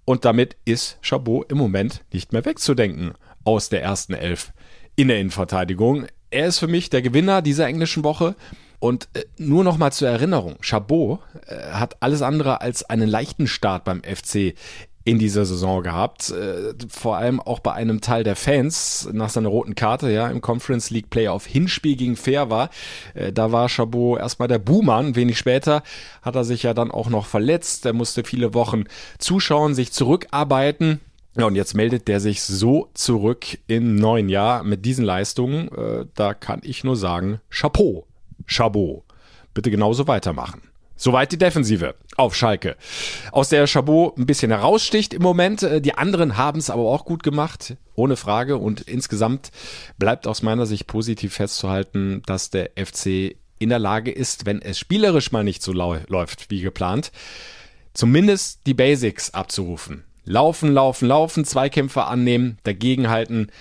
Und 0.05 0.25
damit 0.25 0.55
ist 0.65 0.97
Chabot 1.01 1.51
im 1.51 1.57
Moment 1.57 2.03
nicht 2.13 2.33
mehr 2.33 2.45
wegzudenken 2.45 3.13
aus 3.43 3.69
der 3.69 3.81
ersten 3.81 4.13
Elf 4.13 4.53
in 4.95 5.07
der 5.07 5.19
Innenverteidigung. 5.19 6.07
Er 6.29 6.47
ist 6.47 6.59
für 6.59 6.67
mich 6.67 6.89
der 6.89 7.01
Gewinner 7.01 7.41
dieser 7.41 7.67
englischen 7.67 8.03
Woche. 8.03 8.35
Und 8.79 9.09
äh, 9.13 9.25
nur 9.37 9.63
noch 9.63 9.77
mal 9.77 9.91
zur 9.91 10.09
Erinnerung, 10.09 10.55
Chabot 10.61 11.19
äh, 11.45 11.55
hat 11.71 12.01
alles 12.01 12.23
andere 12.23 12.61
als 12.61 12.83
einen 12.83 13.07
leichten 13.07 13.45
Start 13.45 13.83
beim 13.83 14.01
FC 14.01 14.55
in 15.03 15.17
dieser 15.17 15.45
Saison 15.45 15.81
gehabt, 15.81 16.29
äh, 16.29 16.73
vor 16.89 17.17
allem 17.17 17.39
auch 17.39 17.59
bei 17.59 17.73
einem 17.73 18.01
Teil 18.01 18.23
der 18.23 18.35
Fans 18.35 19.09
nach 19.11 19.29
seiner 19.29 19.49
roten 19.49 19.73
Karte, 19.73 20.11
ja, 20.11 20.29
im 20.29 20.41
Conference 20.41 20.91
League 20.91 21.09
Playoff 21.09 21.45
Hinspiel 21.45 21.95
gegen 21.95 22.15
Fair 22.15 22.49
war. 22.49 22.69
Äh, 23.13 23.33
da 23.33 23.51
war 23.51 23.67
Chabot 23.67 24.19
erstmal 24.19 24.47
der 24.47 24.59
Buhmann, 24.59 25.15
wenig 25.15 25.37
später 25.37 25.83
hat 26.21 26.35
er 26.35 26.43
sich 26.43 26.63
ja 26.63 26.73
dann 26.73 26.91
auch 26.91 27.09
noch 27.09 27.25
verletzt, 27.25 27.85
er 27.85 27.93
musste 27.93 28.23
viele 28.23 28.53
Wochen 28.53 28.83
zuschauen, 29.17 29.73
sich 29.73 29.91
zurückarbeiten. 29.91 30.99
Ja, 31.37 31.45
und 31.45 31.55
jetzt 31.55 31.75
meldet 31.75 32.07
der 32.07 32.19
sich 32.19 32.41
so 32.41 32.89
zurück 32.93 33.57
im 33.67 33.95
neuen 33.95 34.27
Jahr 34.27 34.63
mit 34.63 34.85
diesen 34.85 35.05
Leistungen. 35.05 35.69
Äh, 35.69 36.05
da 36.13 36.33
kann 36.33 36.59
ich 36.63 36.83
nur 36.83 36.97
sagen, 36.97 37.39
Chapeau. 37.49 38.05
Chabot. 38.45 39.03
Bitte 39.53 39.71
genauso 39.71 40.07
weitermachen. 40.07 40.70
Soweit 41.01 41.31
die 41.31 41.39
Defensive 41.39 41.95
auf 42.15 42.35
Schalke. 42.35 42.75
Aus 43.31 43.49
der 43.49 43.65
Chabot 43.65 44.15
ein 44.19 44.27
bisschen 44.27 44.51
heraussticht 44.51 45.15
im 45.15 45.23
Moment. 45.23 45.63
Äh, 45.63 45.81
die 45.81 45.95
anderen 45.95 46.37
haben 46.37 46.59
es 46.59 46.69
aber 46.69 46.83
auch 46.83 47.05
gut 47.05 47.23
gemacht, 47.23 47.75
ohne 47.95 48.15
Frage. 48.15 48.57
Und 48.57 48.81
insgesamt 48.81 49.49
bleibt 49.97 50.27
aus 50.27 50.43
meiner 50.43 50.67
Sicht 50.67 50.85
positiv 50.85 51.33
festzuhalten, 51.33 52.21
dass 52.27 52.51
der 52.51 52.69
FC 52.77 53.35
in 53.57 53.69
der 53.69 53.79
Lage 53.79 54.11
ist, 54.11 54.45
wenn 54.45 54.61
es 54.61 54.77
spielerisch 54.77 55.31
mal 55.31 55.43
nicht 55.43 55.63
so 55.63 55.73
läuft 55.73 56.51
wie 56.51 56.61
geplant, 56.61 57.11
zumindest 57.95 58.67
die 58.67 58.75
Basics 58.75 59.33
abzurufen. 59.33 60.03
Laufen, 60.23 60.71
laufen, 60.71 61.07
laufen, 61.07 61.45
Zweikämpfe 61.45 62.03
annehmen, 62.03 62.59
dagegenhalten 62.61 63.51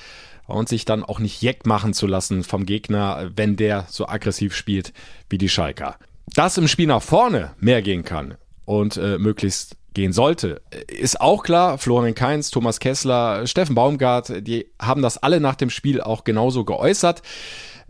und 0.47 0.69
sich 0.69 0.85
dann 0.85 1.05
auch 1.05 1.21
nicht 1.21 1.41
jeck 1.41 1.65
machen 1.65 1.95
zu 1.95 2.07
lassen 2.07 2.45
vom 2.45 2.67
Gegner, 2.67 3.31
wenn 3.35 3.57
der 3.57 3.87
so 3.89 4.07
aggressiv 4.07 4.55
spielt 4.55 4.93
wie 5.31 5.39
die 5.39 5.49
Schalker. 5.49 5.97
Dass 6.35 6.59
im 6.59 6.69
Spiel 6.69 6.87
nach 6.87 7.03
vorne 7.03 7.53
mehr 7.59 7.83
gehen 7.83 8.05
kann 8.05 8.37
und 8.65 8.97
äh, 8.97 9.19
möglichst 9.19 9.77
gehen 9.95 10.13
sollte, 10.13 10.63
ist 10.87 11.21
auch 11.21 11.43
klar. 11.43 11.79
Florian 11.79 12.15
Kainz, 12.15 12.51
Thomas 12.51 12.79
Kessler, 12.79 13.47
Steffen 13.47 13.75
Baumgart, 13.75 14.47
die 14.47 14.67
haben 14.81 15.03
das 15.03 15.19
alle 15.19 15.41
nach 15.41 15.57
dem 15.57 15.71
Spiel 15.71 16.01
auch 16.01 16.25
genauso 16.25 16.65
geäußert. 16.65 17.23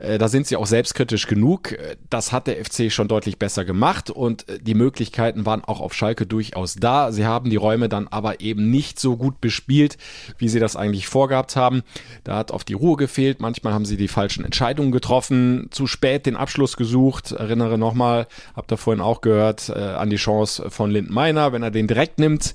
Äh, 0.00 0.18
da 0.18 0.28
sind 0.28 0.46
sie 0.46 0.56
auch 0.56 0.66
selbstkritisch 0.66 1.26
genug. 1.26 1.72
Äh, 1.72 1.96
das 2.08 2.32
hat 2.32 2.46
der 2.46 2.64
FC 2.64 2.90
schon 2.90 3.08
deutlich 3.08 3.38
besser 3.38 3.64
gemacht 3.64 4.10
und 4.10 4.48
äh, 4.48 4.58
die 4.58 4.74
Möglichkeiten 4.74 5.46
waren 5.46 5.64
auch 5.64 5.80
auf 5.80 5.94
Schalke 5.94 6.26
durchaus 6.26 6.76
da. 6.76 7.12
Sie 7.12 7.26
haben 7.26 7.50
die 7.50 7.56
Räume 7.56 7.88
dann 7.88 8.08
aber 8.08 8.40
eben 8.40 8.70
nicht 8.70 8.98
so 8.98 9.16
gut 9.16 9.40
bespielt, 9.40 9.98
wie 10.38 10.48
sie 10.48 10.60
das 10.60 10.76
eigentlich 10.76 11.06
vorgehabt 11.06 11.56
haben. 11.56 11.82
Da 12.24 12.36
hat 12.36 12.50
auf 12.50 12.64
die 12.64 12.74
Ruhe 12.74 12.96
gefehlt. 12.96 13.40
Manchmal 13.40 13.72
haben 13.72 13.84
sie 13.84 13.96
die 13.96 14.08
falschen 14.08 14.44
Entscheidungen 14.44 14.92
getroffen, 14.92 15.68
zu 15.70 15.86
spät 15.86 16.26
den 16.26 16.36
Abschluss 16.36 16.76
gesucht. 16.76 17.32
Erinnere 17.32 17.78
nochmal, 17.78 18.26
habt 18.56 18.72
ihr 18.72 18.76
vorhin 18.76 19.02
auch 19.02 19.20
gehört, 19.20 19.70
an 19.70 20.10
die 20.10 20.16
Chance 20.16 20.70
von 20.70 20.90
Lindmeiner, 20.90 21.52
wenn 21.52 21.62
er 21.62 21.70
den 21.70 21.86
direkt 21.86 22.18
nimmt 22.18 22.54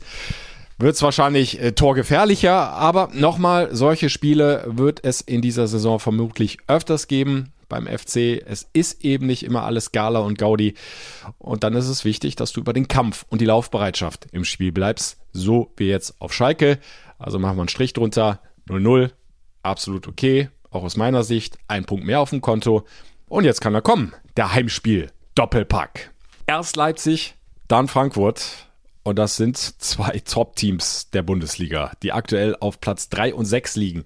wird 0.78 0.96
es 0.96 1.02
wahrscheinlich 1.02 1.62
äh, 1.62 1.72
torgefährlicher, 1.72 2.54
aber 2.54 3.10
nochmal, 3.14 3.74
solche 3.74 4.10
Spiele 4.10 4.64
wird 4.68 5.04
es 5.04 5.22
in 5.22 5.42
dieser 5.42 5.68
Saison 5.68 6.00
vermutlich 6.00 6.58
öfters 6.68 7.08
geben 7.08 7.54
beim 7.70 7.88
FC. 7.88 8.42
Es 8.46 8.70
ist 8.74 9.04
eben 9.04 9.26
nicht 9.26 9.44
immer 9.44 9.64
alles 9.64 9.92
Gala 9.92 10.20
und 10.20 10.38
Gaudi. 10.38 10.76
Und 11.38 11.64
dann 11.64 11.74
ist 11.74 11.88
es 11.88 12.06
wichtig, 12.06 12.36
dass 12.36 12.52
du 12.52 12.60
über 12.60 12.74
den 12.74 12.88
Kampf 12.88 13.26
und 13.30 13.42
die 13.42 13.46
Laufbereitschaft 13.46 14.28
im 14.32 14.46
Spiel 14.46 14.72
bleibst, 14.72 15.18
so 15.32 15.72
wie 15.78 15.88
jetzt 15.88 16.16
auf 16.20 16.34
Schalke. 16.34 16.80
Also 17.18 17.40
machen 17.40 17.58
wir 17.58 17.62
einen 17.62 17.70
Strich 17.70 17.94
drunter. 17.94 18.40
0-0, 18.68 19.12
absolut 19.64 20.08
okay, 20.08 20.50
auch 20.72 20.84
aus 20.84 20.98
meiner 20.98 21.24
Sicht. 21.24 21.58
Ein 21.68 21.86
Punkt 21.86 22.06
mehr 22.06 22.20
auf 22.20 22.32
dem 22.32 22.42
Konto. 22.42 22.86
Und 23.28 23.44
jetzt 23.44 23.62
kann 23.62 23.74
er 23.74 23.82
kommen, 23.82 24.14
der 24.38 24.54
Heimspiel. 24.54 25.12
Doppelpack. 25.36 26.12
Erst 26.48 26.76
Leipzig, 26.76 27.36
dann 27.68 27.88
Frankfurt. 27.88 28.68
Und 29.06 29.20
das 29.20 29.38
sind 29.38 29.56
zwei 29.56 30.20
Top-Teams 30.26 31.12
der 31.12 31.22
Bundesliga, 31.22 31.92
die 32.02 32.12
aktuell 32.12 32.58
auf 32.60 32.82
Platz 32.82 33.08
drei 33.08 33.36
und 33.36 33.46
sechs 33.46 33.76
liegen, 33.76 34.04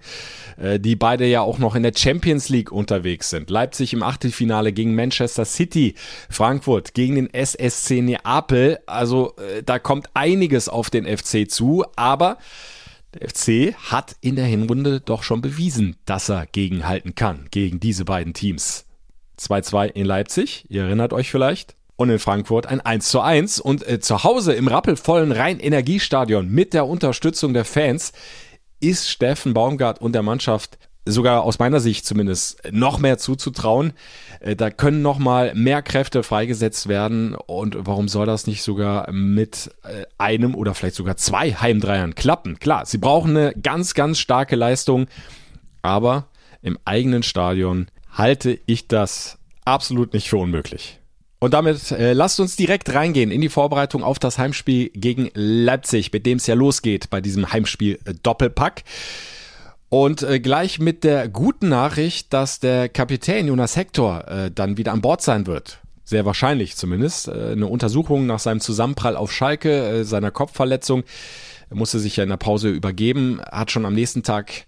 äh, 0.58 0.78
die 0.78 0.94
beide 0.94 1.24
ja 1.24 1.40
auch 1.40 1.56
noch 1.56 1.74
in 1.74 1.82
der 1.82 1.94
Champions 1.96 2.50
League 2.50 2.70
unterwegs 2.70 3.30
sind. 3.30 3.48
Leipzig 3.48 3.94
im 3.94 4.02
Achtelfinale 4.02 4.74
gegen 4.74 4.94
Manchester 4.94 5.46
City, 5.46 5.94
Frankfurt 6.28 6.92
gegen 6.92 7.14
den 7.14 7.32
SSC 7.32 8.02
Neapel. 8.02 8.78
Also 8.84 9.34
äh, 9.38 9.62
da 9.62 9.78
kommt 9.78 10.10
einiges 10.12 10.68
auf 10.68 10.90
den 10.90 11.06
FC 11.06 11.50
zu, 11.50 11.82
aber 11.96 12.36
der 13.14 13.26
FC 13.30 13.74
hat 13.90 14.16
in 14.20 14.36
der 14.36 14.44
Hinrunde 14.44 15.00
doch 15.00 15.22
schon 15.22 15.40
bewiesen, 15.40 15.96
dass 16.04 16.28
er 16.28 16.44
gegenhalten 16.44 17.14
kann 17.14 17.48
gegen 17.50 17.80
diese 17.80 18.04
beiden 18.04 18.34
Teams. 18.34 18.84
2-2 19.38 19.92
in 19.92 20.04
Leipzig, 20.04 20.66
ihr 20.68 20.82
erinnert 20.82 21.14
euch 21.14 21.30
vielleicht 21.30 21.74
und 22.00 22.08
in 22.08 22.18
Frankfurt 22.18 22.64
ein 22.64 22.80
1 22.80 23.10
zu 23.10 23.20
1 23.20 23.60
und 23.60 23.86
äh, 23.86 24.00
zu 24.00 24.24
Hause 24.24 24.54
im 24.54 24.68
rappelvollen 24.68 25.32
Rhein-Energiestadion 25.32 26.48
mit 26.48 26.72
der 26.72 26.86
Unterstützung 26.86 27.52
der 27.52 27.66
Fans 27.66 28.14
ist 28.80 29.10
Steffen 29.10 29.52
Baumgart 29.52 30.00
und 30.00 30.14
der 30.14 30.22
Mannschaft 30.22 30.78
sogar 31.04 31.42
aus 31.42 31.58
meiner 31.58 31.78
Sicht 31.78 32.06
zumindest 32.06 32.62
noch 32.72 32.98
mehr 33.00 33.18
zuzutrauen. 33.18 33.92
Äh, 34.40 34.56
da 34.56 34.70
können 34.70 35.02
noch 35.02 35.18
mal 35.18 35.54
mehr 35.54 35.82
Kräfte 35.82 36.22
freigesetzt 36.22 36.88
werden 36.88 37.34
und 37.34 37.76
warum 37.78 38.08
soll 38.08 38.24
das 38.24 38.46
nicht 38.46 38.62
sogar 38.62 39.12
mit 39.12 39.70
äh, 39.82 40.06
einem 40.16 40.54
oder 40.54 40.74
vielleicht 40.74 40.96
sogar 40.96 41.18
zwei 41.18 41.52
Heimdreiern 41.52 42.14
klappen? 42.14 42.58
Klar, 42.58 42.86
sie 42.86 42.96
brauchen 42.96 43.36
eine 43.36 43.52
ganz, 43.52 43.92
ganz 43.92 44.18
starke 44.18 44.56
Leistung, 44.56 45.06
aber 45.82 46.28
im 46.62 46.78
eigenen 46.86 47.22
Stadion 47.22 47.88
halte 48.10 48.58
ich 48.64 48.88
das 48.88 49.36
absolut 49.66 50.14
nicht 50.14 50.30
für 50.30 50.38
unmöglich. 50.38 50.99
Und 51.40 51.54
damit 51.54 51.90
äh, 51.90 52.12
lasst 52.12 52.38
uns 52.38 52.54
direkt 52.54 52.94
reingehen 52.94 53.30
in 53.30 53.40
die 53.40 53.48
Vorbereitung 53.48 54.04
auf 54.04 54.18
das 54.18 54.38
Heimspiel 54.38 54.90
gegen 54.90 55.30
Leipzig, 55.34 56.12
mit 56.12 56.26
dem 56.26 56.36
es 56.36 56.46
ja 56.46 56.54
losgeht 56.54 57.08
bei 57.08 57.20
diesem 57.20 57.50
Heimspiel 57.50 57.98
äh, 58.04 58.12
Doppelpack. 58.22 58.84
Und 59.88 60.22
äh, 60.22 60.38
gleich 60.38 60.78
mit 60.78 61.02
der 61.02 61.28
guten 61.28 61.70
Nachricht, 61.70 62.32
dass 62.32 62.60
der 62.60 62.88
Kapitän 62.88 63.48
Jonas 63.48 63.74
Hector 63.74 64.28
äh, 64.28 64.50
dann 64.54 64.76
wieder 64.76 64.92
an 64.92 65.00
Bord 65.00 65.22
sein 65.22 65.46
wird. 65.46 65.80
Sehr 66.04 66.26
wahrscheinlich 66.26 66.76
zumindest. 66.76 67.28
Äh, 67.28 67.52
eine 67.52 67.66
Untersuchung 67.66 68.26
nach 68.26 68.38
seinem 68.38 68.60
Zusammenprall 68.60 69.16
auf 69.16 69.32
Schalke, 69.32 70.00
äh, 70.00 70.04
seiner 70.04 70.30
Kopfverletzung, 70.30 71.04
er 71.70 71.76
musste 71.76 72.00
sich 72.00 72.16
ja 72.16 72.24
in 72.24 72.30
der 72.30 72.36
Pause 72.36 72.68
übergeben, 72.68 73.40
hat 73.50 73.70
schon 73.70 73.86
am 73.86 73.94
nächsten 73.94 74.24
Tag 74.24 74.66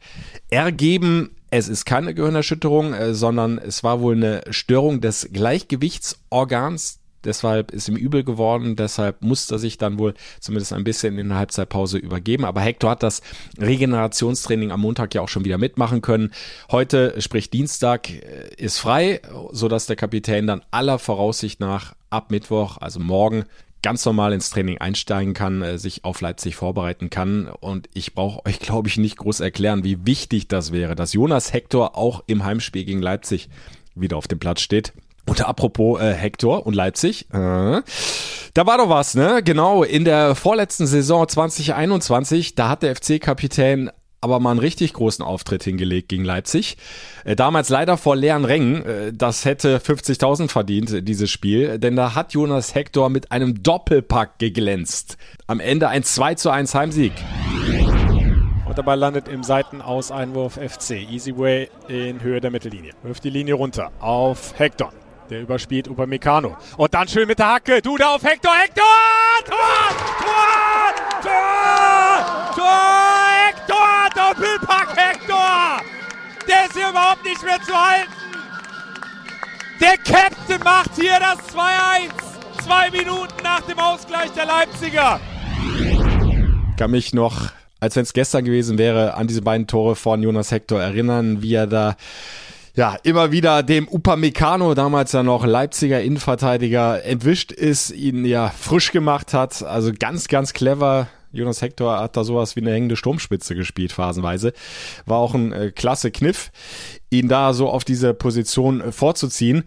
ergeben, 0.50 1.34
es 1.52 1.68
ist 1.68 1.84
keine 1.84 2.14
Gehirnerschütterung, 2.14 2.94
äh, 2.94 3.14
sondern 3.14 3.58
es 3.58 3.84
war 3.84 4.00
wohl 4.00 4.16
eine 4.16 4.42
Störung 4.50 5.00
des 5.00 5.28
Gleichgewichtsorgans 5.32 6.98
deshalb 7.24 7.70
ist 7.70 7.88
ihm 7.88 7.96
übel 7.96 8.24
geworden, 8.24 8.76
deshalb 8.76 9.22
musste 9.22 9.54
er 9.54 9.58
sich 9.58 9.78
dann 9.78 9.98
wohl 9.98 10.14
zumindest 10.40 10.72
ein 10.72 10.84
bisschen 10.84 11.18
in 11.18 11.28
der 11.28 11.38
Halbzeitpause 11.38 11.98
übergeben. 11.98 12.44
Aber 12.44 12.60
Hector 12.60 12.90
hat 12.90 13.02
das 13.02 13.22
Regenerationstraining 13.60 14.72
am 14.72 14.80
Montag 14.80 15.14
ja 15.14 15.20
auch 15.20 15.28
schon 15.28 15.44
wieder 15.44 15.58
mitmachen 15.58 16.02
können. 16.02 16.32
Heute, 16.70 17.20
sprich 17.20 17.50
Dienstag, 17.50 18.10
äh, 18.10 18.50
ist 18.56 18.78
frei, 18.78 19.20
sodass 19.52 19.86
der 19.86 19.96
Kapitän 19.96 20.46
dann 20.46 20.62
aller 20.70 20.98
Voraussicht 20.98 21.60
nach 21.60 21.94
ab 22.10 22.30
Mittwoch, 22.30 22.78
also 22.78 23.00
morgen, 23.00 23.44
ganz 23.82 24.04
normal 24.04 24.32
ins 24.32 24.50
Training 24.50 24.78
einsteigen 24.78 25.34
kann, 25.34 25.62
äh, 25.62 25.78
sich 25.78 26.04
auf 26.04 26.20
Leipzig 26.20 26.56
vorbereiten 26.56 27.10
kann. 27.10 27.48
Und 27.48 27.88
ich 27.94 28.14
brauche 28.14 28.44
euch, 28.46 28.60
glaube 28.60 28.88
ich, 28.88 28.96
nicht 28.96 29.16
groß 29.16 29.40
erklären, 29.40 29.84
wie 29.84 30.06
wichtig 30.06 30.48
das 30.48 30.72
wäre, 30.72 30.94
dass 30.94 31.12
Jonas 31.12 31.52
Hector 31.52 31.96
auch 31.96 32.22
im 32.26 32.44
Heimspiel 32.44 32.84
gegen 32.84 33.02
Leipzig 33.02 33.48
wieder 33.94 34.16
auf 34.16 34.28
dem 34.28 34.38
Platz 34.38 34.60
steht. 34.60 34.92
Und 35.26 35.46
apropos 35.46 36.00
äh, 36.00 36.14
Hector 36.14 36.66
und 36.66 36.74
Leipzig, 36.74 37.26
äh, 37.32 37.82
da 38.54 38.66
war 38.66 38.78
doch 38.78 38.88
was, 38.88 39.14
ne? 39.14 39.40
Genau, 39.44 39.84
in 39.84 40.04
der 40.04 40.34
vorletzten 40.34 40.86
Saison 40.86 41.28
2021, 41.28 42.54
da 42.54 42.68
hat 42.68 42.82
der 42.82 42.96
FC-Kapitän 42.96 43.90
aber 44.22 44.40
mal 44.40 44.52
einen 44.52 44.60
richtig 44.60 44.94
großen 44.94 45.24
Auftritt 45.24 45.64
hingelegt 45.64 46.08
gegen 46.08 46.24
Leipzig. 46.24 46.78
Äh, 47.24 47.36
damals 47.36 47.68
leider 47.68 47.98
vor 47.98 48.16
leeren 48.16 48.44
Rängen. 48.44 48.86
Äh, 48.86 49.12
das 49.12 49.44
hätte 49.44 49.78
50.000 49.78 50.48
verdient, 50.48 50.90
äh, 50.92 51.02
dieses 51.02 51.30
Spiel. 51.30 51.78
Denn 51.78 51.96
da 51.96 52.14
hat 52.14 52.32
Jonas 52.32 52.74
Hector 52.74 53.10
mit 53.10 53.32
einem 53.32 53.62
Doppelpack 53.62 54.38
geglänzt. 54.38 55.18
Am 55.46 55.60
Ende 55.60 55.88
ein 55.88 56.04
2 56.04 56.36
zu 56.36 56.50
1 56.50 56.74
Heimsieg. 56.74 57.12
Und 58.64 58.78
dabei 58.78 58.94
landet 58.94 59.28
im 59.28 59.42
Seitenaus-Einwurf 59.42 60.54
FC. 60.54 61.06
Easy 61.10 61.36
Way 61.36 61.68
in 61.88 62.22
Höhe 62.22 62.40
der 62.40 62.50
Mittellinie. 62.50 62.92
Wirft 63.02 63.24
die 63.24 63.30
Linie 63.30 63.54
runter 63.54 63.90
auf 64.00 64.54
Hector. 64.56 64.92
Der 65.30 65.42
überspielt 65.42 65.88
Upamecano. 65.88 66.56
Und 66.76 66.94
dann 66.94 67.08
schön 67.08 67.26
mit 67.26 67.38
der 67.38 67.54
Hacke. 67.54 67.82
Du 67.82 67.96
da 67.96 68.14
auf 68.14 68.22
Hector. 68.22 68.52
Hector! 68.54 68.84
Tor! 69.44 69.56
Tor! 70.20 71.22
Tor! 71.22 71.32
Tor! 71.32 72.48
Hector! 72.56 73.01
Überhaupt 76.92 77.24
nicht 77.24 77.42
mehr 77.42 77.60
zu 77.62 77.72
halten. 77.74 78.12
Der 79.80 79.96
Captain 79.96 80.62
macht 80.62 80.90
hier 80.94 81.18
das 81.18 81.38
2-1. 81.54 82.10
Zwei 82.64 82.90
Minuten 82.90 83.42
nach 83.42 83.62
dem 83.62 83.78
Ausgleich 83.78 84.30
der 84.32 84.46
Leipziger. 84.46 85.18
Kann 86.76 86.90
mich 86.90 87.14
noch, 87.14 87.50
als 87.80 87.96
wenn 87.96 88.02
es 88.02 88.12
gestern 88.12 88.44
gewesen 88.44 88.78
wäre, 88.78 89.14
an 89.14 89.26
diese 89.26 89.42
beiden 89.42 89.66
Tore 89.66 89.96
von 89.96 90.22
Jonas 90.22 90.52
Hector 90.52 90.80
erinnern, 90.80 91.42
wie 91.42 91.54
er 91.54 91.66
da 91.66 91.96
ja, 92.74 92.96
immer 93.02 93.32
wieder 93.32 93.62
dem 93.62 93.88
Upamecano, 93.88 94.74
damals 94.74 95.12
ja 95.12 95.22
noch 95.22 95.44
Leipziger 95.44 96.00
Innenverteidiger, 96.00 97.04
entwischt 97.04 97.52
ist, 97.52 97.90
ihn 97.90 98.24
ja 98.24 98.48
frisch 98.50 98.92
gemacht 98.92 99.34
hat. 99.34 99.62
Also 99.62 99.92
ganz, 99.98 100.28
ganz 100.28 100.52
clever. 100.52 101.08
Jonas 101.32 101.62
Hector 101.62 101.98
hat 101.98 102.16
da 102.16 102.24
sowas 102.24 102.56
wie 102.56 102.60
eine 102.60 102.72
hängende 102.72 102.96
Sturmspitze 102.96 103.54
gespielt, 103.54 103.92
phasenweise. 103.92 104.52
War 105.06 105.18
auch 105.18 105.34
ein 105.34 105.52
äh, 105.52 105.70
klasse 105.70 106.10
Kniff, 106.10 106.50
ihn 107.10 107.28
da 107.28 107.52
so 107.52 107.68
auf 107.68 107.84
diese 107.84 108.14
Position 108.14 108.80
äh, 108.80 108.92
vorzuziehen. 108.92 109.64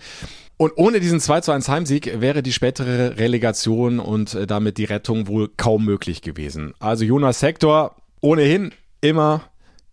Und 0.57 0.74
ohne 0.77 1.00
diesen 1.00 1.19
2 1.19 1.41
zu 1.41 1.51
1 1.51 1.67
Heimsieg 1.67 2.22
wäre 2.22 2.41
die 2.41 2.53
spätere 2.53 3.17
Relegation 3.17 4.00
und 4.00 4.34
äh, 4.36 4.48
damit 4.48 4.77
die 4.77 4.86
Rettung 4.86 5.27
wohl 5.27 5.50
kaum 5.57 5.84
möglich 5.86 6.22
gewesen. 6.22 6.74
Also 6.79 7.03
Jonas 7.03 7.41
Hector 7.41 7.95
ohnehin 8.22 8.72
immer 9.01 9.41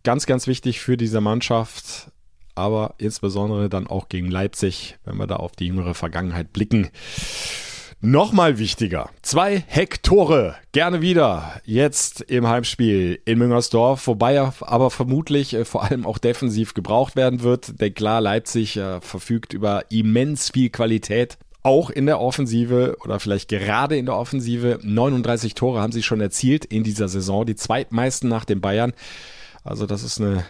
ganz, 0.05 0.27
ganz 0.27 0.47
wichtig 0.47 0.81
für 0.81 0.97
diese 0.97 1.21
Mannschaft 1.21 2.13
aber 2.55 2.95
insbesondere 2.99 3.69
dann 3.69 3.87
auch 3.87 4.09
gegen 4.09 4.31
Leipzig, 4.31 4.99
wenn 5.05 5.17
wir 5.17 5.27
da 5.27 5.37
auf 5.37 5.53
die 5.53 5.67
jüngere 5.67 5.95
Vergangenheit 5.95 6.53
blicken. 6.53 6.91
Nochmal 8.05 8.59
wichtiger. 8.59 9.11
Zwei 9.23 9.63
Hektore. 9.69 10.57
Gerne 10.73 11.03
wieder. 11.03 11.61
Jetzt 11.65 12.21
im 12.23 12.49
Heimspiel 12.49 13.21
in 13.25 13.39
Müngersdorf, 13.39 14.09
wobei 14.09 14.35
er 14.35 14.53
aber 14.63 14.91
vermutlich 14.91 15.55
äh, 15.55 15.65
vor 15.65 15.85
allem 15.85 16.05
auch 16.05 16.19
defensiv 16.19 16.75
gebraucht 16.75 17.15
werden 17.15 17.45
wird. 17.45 17.81
Denn 17.81 17.95
klar, 17.95 18.21
Leipzig 18.21 18.77
äh, 18.77 19.01
verfügt 19.01 19.53
über 19.53 19.85
immens 19.93 20.51
viel 20.51 20.71
Qualität. 20.71 21.39
Auch 21.63 21.91
in 21.91 22.07
der 22.07 22.21
Offensive 22.21 22.97
oder 23.05 23.21
vielleicht 23.21 23.49
gerade 23.49 23.97
in 23.97 24.07
der 24.07 24.17
Offensive. 24.17 24.81
39 24.83 25.55
Tore 25.55 25.81
haben 25.81 25.93
sie 25.93 26.03
schon 26.03 26.21
erzielt 26.21 26.65
in 26.65 26.83
dieser 26.83 27.07
Saison. 27.07 27.47
Die 27.47 27.55
zweitmeisten 27.55 28.29
nach 28.29 28.45
den 28.45 28.61
Bayern. 28.61 28.95
Also 29.63 29.87
das 29.87 30.03
ist 30.03 30.21
eine 30.21 30.45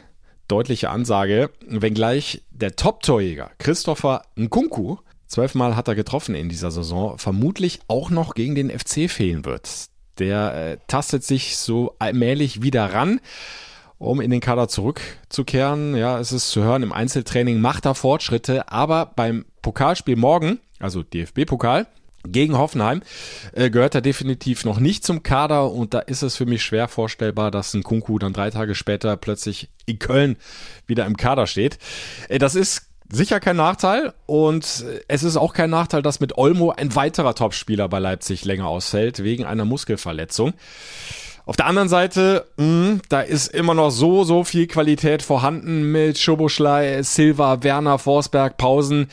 deutliche 0.48 0.88
Ansage, 0.88 1.50
wenngleich 1.68 2.40
der 2.50 2.76
Top-Torjäger 2.76 3.50
Christopher 3.58 4.22
Nkunku, 4.36 4.96
zwölfmal 5.32 5.76
hat 5.76 5.88
er 5.88 5.94
getroffen 5.94 6.34
in 6.34 6.48
dieser 6.48 6.70
Saison, 6.70 7.18
vermutlich 7.18 7.80
auch 7.88 8.10
noch 8.10 8.34
gegen 8.34 8.54
den 8.54 8.70
FC 8.70 9.10
fehlen 9.10 9.44
wird. 9.44 9.86
Der 10.18 10.54
äh, 10.54 10.78
tastet 10.86 11.24
sich 11.24 11.56
so 11.56 11.94
allmählich 11.98 12.62
wieder 12.62 12.92
ran, 12.92 13.20
um 13.98 14.20
in 14.20 14.30
den 14.30 14.40
Kader 14.40 14.68
zurückzukehren. 14.68 15.96
Ja, 15.96 16.20
es 16.20 16.32
ist 16.32 16.50
zu 16.50 16.62
hören, 16.62 16.82
im 16.82 16.92
Einzeltraining 16.92 17.60
macht 17.60 17.86
er 17.86 17.94
Fortschritte, 17.94 18.70
aber 18.70 19.06
beim 19.06 19.46
Pokalspiel 19.62 20.16
morgen, 20.16 20.60
also 20.78 21.02
DFB-Pokal, 21.02 21.86
gegen 22.24 22.56
Hoffenheim 22.56 23.02
äh, 23.52 23.70
gehört 23.70 23.94
er 23.94 24.00
definitiv 24.00 24.64
noch 24.64 24.78
nicht 24.78 25.04
zum 25.04 25.22
Kader 25.22 25.72
und 25.72 25.92
da 25.94 25.98
ist 25.98 26.22
es 26.22 26.36
für 26.36 26.46
mich 26.46 26.62
schwer 26.62 26.86
vorstellbar, 26.86 27.50
dass 27.50 27.74
ein 27.74 27.82
Kunku 27.82 28.18
dann 28.18 28.32
drei 28.32 28.50
Tage 28.50 28.74
später 28.74 29.16
plötzlich 29.16 29.70
in 29.86 29.98
Köln 29.98 30.36
wieder 30.86 31.06
im 31.06 31.16
Kader 31.16 31.46
steht. 31.46 31.78
Äh, 32.28 32.38
das 32.38 32.54
ist 32.54 32.91
sicher 33.12 33.40
kein 33.40 33.56
Nachteil 33.56 34.14
und 34.26 34.84
es 35.06 35.22
ist 35.22 35.36
auch 35.36 35.52
kein 35.52 35.70
Nachteil, 35.70 36.02
dass 36.02 36.20
mit 36.20 36.38
Olmo 36.38 36.70
ein 36.70 36.94
weiterer 36.94 37.34
Topspieler 37.34 37.88
bei 37.88 37.98
Leipzig 37.98 38.44
länger 38.44 38.66
ausfällt 38.66 39.22
wegen 39.22 39.44
einer 39.44 39.64
Muskelverletzung. 39.64 40.54
Auf 41.44 41.56
der 41.56 41.66
anderen 41.66 41.88
Seite, 41.88 42.46
mh, 42.56 42.64
hm, 42.64 43.00
da 43.08 43.20
ist 43.20 43.48
immer 43.48 43.74
noch 43.74 43.90
so, 43.90 44.24
so 44.24 44.44
viel 44.44 44.66
Qualität 44.66 45.22
vorhanden 45.22 45.90
mit 45.90 46.18
Schoboschlei, 46.18 47.02
Silva, 47.02 47.62
Werner, 47.62 47.98
Forsberg, 47.98 48.56
Pausen. 48.56 49.08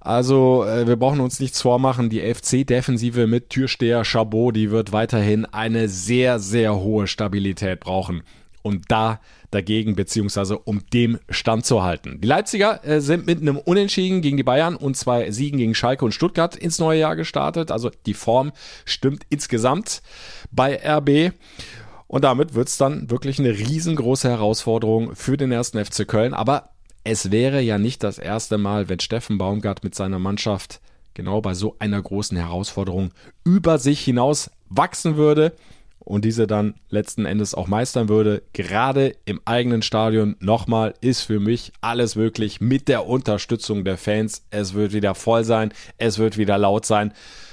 Also 0.00 0.64
äh, 0.64 0.86
wir 0.86 0.96
brauchen 0.96 1.20
uns 1.20 1.38
nichts 1.38 1.62
vormachen. 1.62 2.10
Die 2.10 2.20
FC-Defensive 2.20 3.26
mit 3.26 3.50
Türsteher 3.50 4.04
Chabot, 4.04 4.54
die 4.56 4.70
wird 4.70 4.92
weiterhin 4.92 5.46
eine 5.46 5.88
sehr, 5.88 6.40
sehr 6.40 6.76
hohe 6.76 7.06
Stabilität 7.06 7.80
brauchen. 7.80 8.22
Und 8.62 8.84
da 8.88 9.20
dagegen 9.50 9.94
beziehungsweise 9.94 10.58
um 10.58 10.82
dem 10.92 11.18
Stand 11.30 11.64
zu 11.64 11.82
halten. 11.82 12.20
Die 12.20 12.28
Leipziger 12.28 12.84
äh, 12.84 13.00
sind 13.00 13.26
mit 13.26 13.40
einem 13.40 13.56
Unentschieden 13.56 14.20
gegen 14.20 14.36
die 14.36 14.42
Bayern 14.42 14.76
und 14.76 14.96
zwei 14.96 15.30
Siegen 15.30 15.58
gegen 15.58 15.74
Schalke 15.74 16.04
und 16.04 16.12
Stuttgart 16.12 16.54
ins 16.54 16.78
neue 16.78 17.00
Jahr 17.00 17.16
gestartet. 17.16 17.70
Also 17.70 17.90
die 18.06 18.14
Form 18.14 18.52
stimmt 18.84 19.24
insgesamt 19.30 20.02
bei 20.50 20.78
RB. 20.84 21.32
Und 22.06 22.24
damit 22.24 22.54
wird 22.54 22.68
es 22.68 22.78
dann 22.78 23.10
wirklich 23.10 23.38
eine 23.38 23.50
riesengroße 23.50 24.28
Herausforderung 24.28 25.14
für 25.14 25.36
den 25.36 25.52
ersten 25.52 25.82
FC 25.82 26.06
Köln. 26.06 26.34
Aber 26.34 26.70
es 27.04 27.30
wäre 27.30 27.60
ja 27.60 27.78
nicht 27.78 28.02
das 28.02 28.18
erste 28.18 28.58
Mal, 28.58 28.88
wenn 28.88 29.00
Steffen 29.00 29.38
Baumgart 29.38 29.84
mit 29.84 29.94
seiner 29.94 30.18
Mannschaft 30.18 30.80
genau 31.14 31.40
bei 31.40 31.54
so 31.54 31.76
einer 31.78 32.00
großen 32.00 32.36
Herausforderung 32.36 33.10
über 33.44 33.78
sich 33.78 34.00
hinaus 34.00 34.50
wachsen 34.68 35.16
würde 35.16 35.52
und 36.08 36.24
diese 36.24 36.46
dann 36.46 36.74
letzten 36.88 37.26
Endes 37.26 37.54
auch 37.54 37.66
meistern 37.66 38.08
würde. 38.08 38.42
Gerade 38.54 39.14
im 39.26 39.42
eigenen 39.44 39.82
Stadion 39.82 40.36
nochmal 40.40 40.94
ist 41.02 41.20
für 41.20 41.38
mich 41.38 41.72
alles 41.82 42.16
möglich 42.16 42.62
mit 42.62 42.88
der 42.88 43.06
Unterstützung 43.06 43.84
der 43.84 43.98
Fans. 43.98 44.42
Es 44.50 44.72
wird 44.72 44.94
wieder 44.94 45.14
voll 45.14 45.44
sein, 45.44 45.70
es 45.98 46.18
wird 46.18 46.38
wieder 46.38 46.56
laut 46.56 46.86
sein. 46.86 47.12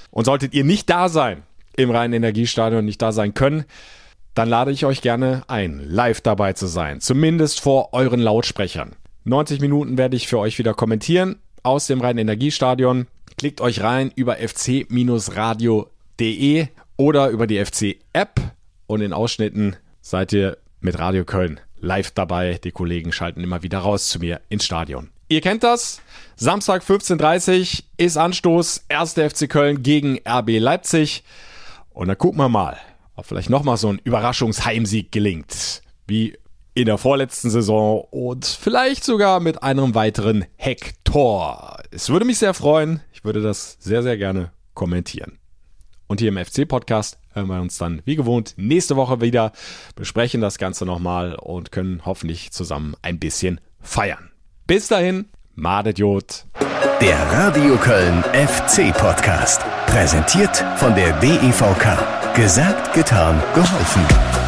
Und 0.09 0.23
solltet 0.23 0.53
ihr 0.53 0.63
nicht 0.63 0.89
da 0.89 1.09
sein 1.09 1.43
im 1.75 1.91
reinen 1.91 2.13
Energiestadion, 2.13 2.85
nicht 2.85 3.01
da 3.01 3.11
sein 3.11 3.33
können, 3.33 3.65
dann 4.35 4.47
lade 4.47 4.71
ich 4.71 4.85
euch 4.85 5.01
gerne 5.01 5.43
ein, 5.47 5.81
live 5.85 6.21
dabei 6.21 6.53
zu 6.53 6.67
sein, 6.67 7.01
zumindest 7.01 7.59
vor 7.59 7.89
euren 7.93 8.21
Lautsprechern. 8.21 8.95
90 9.25 9.59
Minuten 9.59 9.97
werde 9.97 10.15
ich 10.15 10.29
für 10.29 10.39
euch 10.39 10.57
wieder 10.59 10.73
kommentieren 10.73 11.35
aus 11.63 11.87
dem 11.87 11.99
Rhein-Energiestadion. 11.99 13.07
Klickt 13.37 13.59
euch 13.59 13.81
rein 13.83 14.13
über 14.15 14.37
fc-radio.de 14.37 15.87
oder 16.97 17.29
über 17.29 17.47
die 17.47 17.63
FC-App 17.63 18.39
und 18.87 19.01
in 19.01 19.13
Ausschnitten 19.13 19.75
seid 20.01 20.33
ihr 20.33 20.57
mit 20.79 20.99
Radio 20.99 21.25
Köln 21.25 21.59
live 21.77 22.11
dabei. 22.11 22.59
Die 22.63 22.71
Kollegen 22.71 23.11
schalten 23.11 23.41
immer 23.41 23.63
wieder 23.63 23.79
raus 23.79 24.09
zu 24.09 24.19
mir 24.19 24.41
ins 24.49 24.65
Stadion. 24.65 25.09
Ihr 25.27 25.41
kennt 25.41 25.63
das. 25.63 26.01
Samstag 26.35 26.83
15.30 26.83 27.59
Uhr 27.59 27.83
ist 27.97 28.17
Anstoß. 28.17 28.85
1. 28.89 29.13
FC 29.13 29.49
Köln 29.49 29.81
gegen 29.81 30.19
RB 30.27 30.59
Leipzig. 30.59 31.23
Und 31.91 32.09
dann 32.09 32.17
gucken 32.17 32.39
wir 32.39 32.49
mal, 32.49 32.77
ob 33.15 33.25
vielleicht 33.25 33.49
nochmal 33.49 33.77
so 33.77 33.89
ein 33.89 33.99
Überraschungsheimsieg 34.03 35.11
gelingt. 35.11 35.81
Wie 36.07 36.37
in 36.75 36.85
der 36.85 36.97
vorletzten 36.97 37.49
Saison 37.49 38.05
und 38.11 38.45
vielleicht 38.45 39.03
sogar 39.03 39.39
mit 39.39 39.63
einem 39.63 39.95
weiteren 39.95 40.45
Hector. 40.57 41.77
Es 41.89 42.09
würde 42.09 42.25
mich 42.25 42.37
sehr 42.37 42.53
freuen. 42.53 42.99
Ich 43.13 43.23
würde 43.23 43.41
das 43.41 43.77
sehr, 43.79 44.03
sehr 44.03 44.17
gerne 44.17 44.51
kommentieren. 44.73 45.39
Und 46.07 46.19
hier 46.19 46.29
im 46.29 46.43
FC-Podcast 46.43 47.17
hören 47.33 47.47
wir 47.47 47.61
uns 47.61 47.77
dann 47.77 48.01
wie 48.05 48.15
gewohnt 48.15 48.53
nächste 48.57 48.95
Woche 48.95 49.21
wieder, 49.21 49.51
besprechen 49.95 50.41
das 50.41 50.57
Ganze 50.57 50.85
nochmal 50.85 51.35
und 51.35 51.71
können 51.71 52.01
hoffentlich 52.05 52.51
zusammen 52.51 52.95
ein 53.01 53.19
bisschen 53.19 53.59
feiern. 53.81 54.31
Bis 54.67 54.87
dahin, 54.87 55.25
Madet 55.55 55.99
Jod. 55.99 56.45
Der 57.01 57.17
Radio 57.31 57.75
Köln 57.77 58.23
FC-Podcast. 58.23 59.61
Präsentiert 59.87 60.63
von 60.77 60.95
der 60.95 61.13
DEVK. 61.19 62.35
Gesagt, 62.35 62.93
getan, 62.93 63.41
geholfen. 63.53 64.44